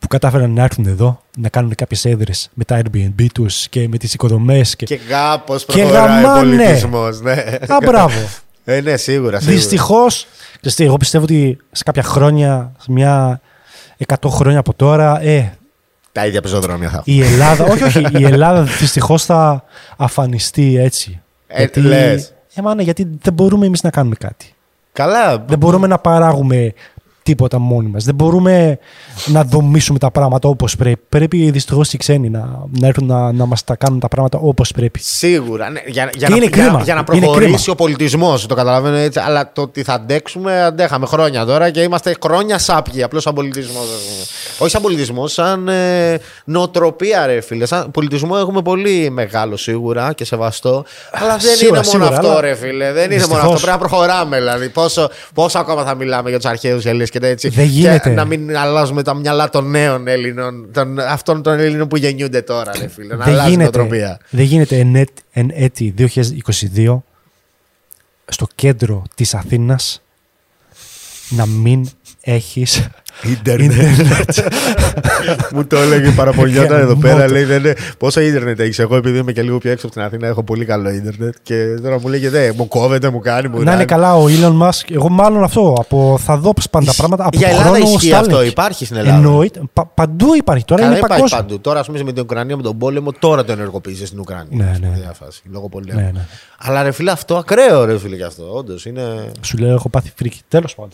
[0.00, 3.96] που κατάφεραν να έρθουν εδώ να κάνουν κάποιες έδρες με τα Airbnb τους και με
[3.96, 4.76] τις οικοδομές.
[4.76, 4.84] Και...
[4.84, 6.56] και κάπω Και προχωράει ο γαμάνε.
[6.56, 7.20] πολιτισμός.
[7.20, 7.32] Ναι.
[7.68, 8.18] Α, μπράβο.
[8.64, 9.38] Ε, ναι, σίγουρα.
[9.40, 9.56] σίγουρα.
[9.56, 10.26] Δυστυχώς,
[10.76, 13.40] εγώ πιστεύω ότι σε κάποια χρόνια, σε μια
[14.06, 15.58] 100 χρόνια από τώρα, ε,
[16.12, 19.64] Τα ίδια πεζοδρόμια θα η Ελλάδα, όχι, όχι, η Ελλάδα δυστυχώς θα
[19.96, 21.20] αφανιστεί έτσι.
[21.46, 22.32] Ε, λες.
[22.54, 24.54] ε, μα ναι, γιατί δεν μπορούμε εμείς να κάνουμε κάτι.
[24.92, 25.38] Καλά.
[25.38, 26.74] Δεν μπορούμε να παράγουμε
[27.22, 28.04] τίποτα μόνοι μας.
[28.04, 28.78] Δεν μπορούμε
[29.26, 31.00] να δομήσουμε τα πράγματα όπως πρέπει.
[31.08, 34.70] Πρέπει δυστυχώς οι ξένοι να, να έρθουν να, να μας τα κάνουν τα πράγματα όπως
[34.72, 34.98] πρέπει.
[35.02, 35.70] Σίγουρα.
[35.70, 36.82] Ναι, για, για, Και να, είναι για- κρίμα.
[36.82, 37.72] για να Είναι προχωρήσει κρίμα.
[37.72, 38.46] ο πολιτισμός.
[38.46, 39.20] Το καταλαβαίνω έτσι.
[39.24, 43.02] Αλλά το ότι θα αντέξουμε, αντέχαμε χρόνια τώρα και είμαστε χρόνια σάπιοι.
[43.02, 43.80] Απλώς σαν πολιτισμό.
[44.58, 47.66] Όχι σαν πολιτισμό, σαν ε, νοοτροπία, ρε φίλε.
[47.66, 50.84] Σαν πολιτισμό έχουμε πολύ μεγάλο σίγουρα και σεβαστό.
[51.12, 52.92] Αλλά δεν Σίγουρα, είναι μόνο σίγουρα, αυτό, αλλά ρε φίλε.
[52.92, 53.38] Δεν είναι μόνο δυστυχώς.
[53.42, 53.54] αυτό.
[53.66, 54.36] Πρέπει να προχωράμε.
[54.38, 57.50] Δηλαδή, πόσο, πόσο ακόμα θα μιλάμε για τους αρχαίους Έλληνες και τέτοια.
[57.50, 58.08] Δεν γίνεται.
[58.08, 62.42] Και να μην αλλάζουμε τα μυαλά των νέων Έλληνων, των, αυτών των Έλληνων που γεννιούνται
[62.42, 63.14] τώρα, ρε φίλε.
[63.16, 64.20] Να δεν, αλλάζει η γίνεται, νοοτροπία.
[64.30, 66.98] δεν γίνεται εν, έτ- εν έτη 2022
[68.26, 70.02] στο κέντρο της Αθήνας
[71.28, 71.88] να μην
[72.20, 72.88] έχεις
[73.22, 73.72] Ιντερνετ.
[75.54, 77.14] Μου το έλεγε παραπονιόταν εδώ πέρα.
[77.14, 77.32] Γαμώτο.
[77.32, 80.04] Λέει, δεν είναι- πόσο ίντερνετ έχεις; Εγώ, επειδή είμαι και λίγο πιο έξω από την
[80.04, 81.34] Αθήνα, έχω πολύ καλό ίντερνετ.
[81.42, 83.84] Και τώρα μου λέγετε, «Ε, μου κόβεται, μου κάνει, μου να είναι ράνει».
[83.84, 84.94] καλά ο Elon Musk.
[84.94, 85.74] Εγώ μάλλον αυτό.
[85.78, 88.18] Από, θα δω πάντα πράγματα από Για τον Ελλάδα χρόνο ισχύει Starlink.
[88.20, 89.16] αυτό, υπάρχει στην Ελλάδα.
[89.16, 89.60] Εννοείται.
[89.72, 90.64] Πα- παντού υπάρχει.
[90.64, 91.42] Τώρα Καλά, είναι υπάρχει παγκόσμιο.
[91.46, 91.60] παντού.
[91.60, 94.46] Τώρα, ας πούμε, με την Ουκρανία, με τον πόλεμο, τώρα το ενεργοποίησε στην Ουκρανία.
[94.64, 94.96] Ναι, ας πούμε, ναι.
[95.00, 96.00] διάφαση, λόγω πολέμου.
[96.00, 96.26] Ναι, ναι.
[96.62, 98.44] Αλλά ρε φίλε, αυτό ακραίο ρε φίλε κι αυτό.
[98.52, 99.02] Όντως είναι.
[99.40, 100.40] Σου λέω, έχω πάθει φρίκη.
[100.48, 100.92] Τέλος πάντων.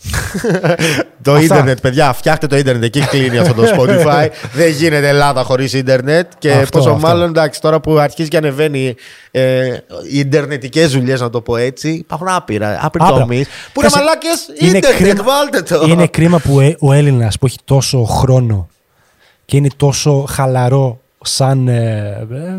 [1.21, 1.43] Το Αυτά.
[1.43, 2.83] ίντερνετ, παιδιά, φτιάχτε το ίντερνετ.
[2.83, 4.27] Εκεί κλείνει αυτό το Spotify.
[4.53, 6.31] Δεν γίνεται Ελλάδα χωρίς ίντερνετ.
[6.37, 7.07] Και Αυτό, πόσο αυτό.
[7.07, 8.95] μάλλον εντάξει, τώρα που αρχίζει και ανεβαίνει
[9.31, 9.65] ε,
[10.11, 12.79] οι ιντερνετικέ δουλειές, να το πω έτσι, υπάρχουν άπειρα.
[12.81, 13.19] Άπειροι Άπειρα.
[13.19, 13.47] τομείς.
[13.73, 15.85] Που είναι Κάτσε, μαλάκες, είναι ίντερνετ, κρίμα- βάλτε το.
[15.87, 18.67] είναι κρίμα που ε- ο Έλληνας που έχει τόσο χρόνο
[19.45, 21.67] και είναι τόσο χαλαρό σαν.
[21.67, 22.55] ε, ε,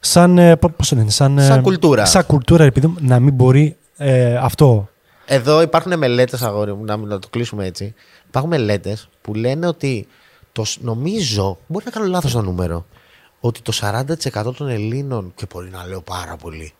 [0.00, 0.38] σαν.
[0.38, 2.04] ε, πο- πώς το λένε, σαν, ε, Σαν κουλτούρα.
[2.04, 4.88] Σαν κουλτούρα, επειδή να μην μπορεί ε, αυτό.
[5.34, 7.94] Εδώ υπάρχουν μελέτες, αγόρι μου, να, να το κλείσουμε έτσι.
[8.28, 10.06] Υπάρχουν μελέτες που λένε ότι
[10.52, 12.86] το, σ- νομίζω, μπορεί να κάνω λάθος το νούμερο,
[13.40, 16.72] ότι το 40% των Ελλήνων, και μπορεί να λέω πάρα πολύ,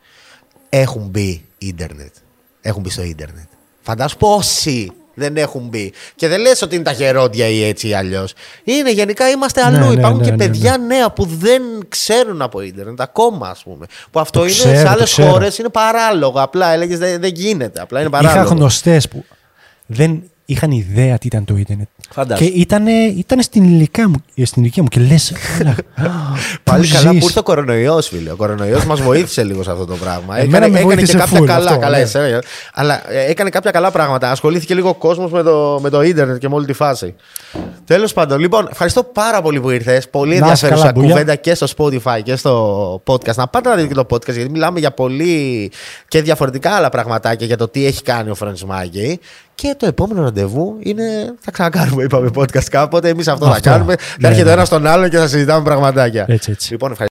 [0.69, 2.13] έχουν μπει ίντερνετ.
[2.61, 3.47] Έχουν μπει στο ίντερνετ.
[3.81, 5.93] Φαντάσου πόσοι δεν έχουν μπει.
[6.15, 8.33] Και δεν λες ότι είναι τα γερόντια ή έτσι ή αλλιώς.
[8.63, 9.77] Είναι γενικά είμαστε αλλού.
[9.79, 13.63] Ναι, ναι, Υπάρχουν ναι, και ναι, παιδιά νέα που δεν ξέρουν από ίντερνετ ακόμα, ας
[13.63, 13.85] πούμε.
[14.11, 15.29] Που αυτό Το είναι ξέρω, σε το άλλες ξέρω.
[15.29, 16.41] χώρες είναι παράλογο.
[16.41, 17.81] Απλά έλεγες δεν, δεν γίνεται.
[17.81, 18.45] Απλά είναι παράλογο.
[18.45, 19.25] Είχα γνωστές που
[19.85, 21.87] δεν είχαν ιδέα τι ήταν το ίντερνετ.
[22.09, 22.43] Φαντάσου.
[22.43, 22.87] Και ήταν,
[23.17, 25.33] ήταν στην, ηλικία μου, ε, στην ηλικία μου και λες.
[26.63, 28.31] Πάλι καλά που ήρθε ο κορονοϊός, φίλε.
[28.31, 30.37] Ο κορονοϊός μας βοήθησε λίγο σε αυτό το πράγμα.
[30.37, 31.69] Εμένα Έκανε, με έκανε και βοήθησε κάποια full καλά.
[31.69, 32.03] αυτό, καλά ναι.
[32.03, 34.31] εσένα, αλλά ε, έκανε κάποια καλά πράγματα.
[34.31, 37.15] Ασχολήθηκε λίγο ο κόσμος με το, με το ίντερνετ και με όλη τη φάση.
[37.85, 40.09] Τέλος πάντων, λοιπόν, ευχαριστώ πάρα πολύ που ήρθες.
[40.09, 41.09] Πολύ Να είσαι ενδιαφέρουσα καλά, Μπουλιά.
[41.09, 43.35] κουβέντα και στο Spotify και στο podcast.
[43.35, 45.71] Να πάτε να δείτε και το podcast, γιατί μιλάμε για πολύ
[46.07, 49.19] και διαφορετικά άλλα πραγματάκια για το τι έχει κάνει ο Φρανσι Μάγκη.
[49.55, 51.03] Και το επόμενο ραντεβού είναι.
[51.39, 53.09] Θα ξανακάνουμε, είπαμε podcast κάποτε.
[53.09, 53.69] Εμείς αυτό, θα Αυτό.
[53.69, 53.95] κάνουμε.
[53.95, 54.51] Θα Ναι, έρχεται ο ναι.
[54.51, 56.25] ένα στον άλλον και θα συζητάμε πραγματάκια.
[56.27, 56.71] Έτσι, έτσι.
[56.71, 57.01] Λοιπόν, ευχαριστώ.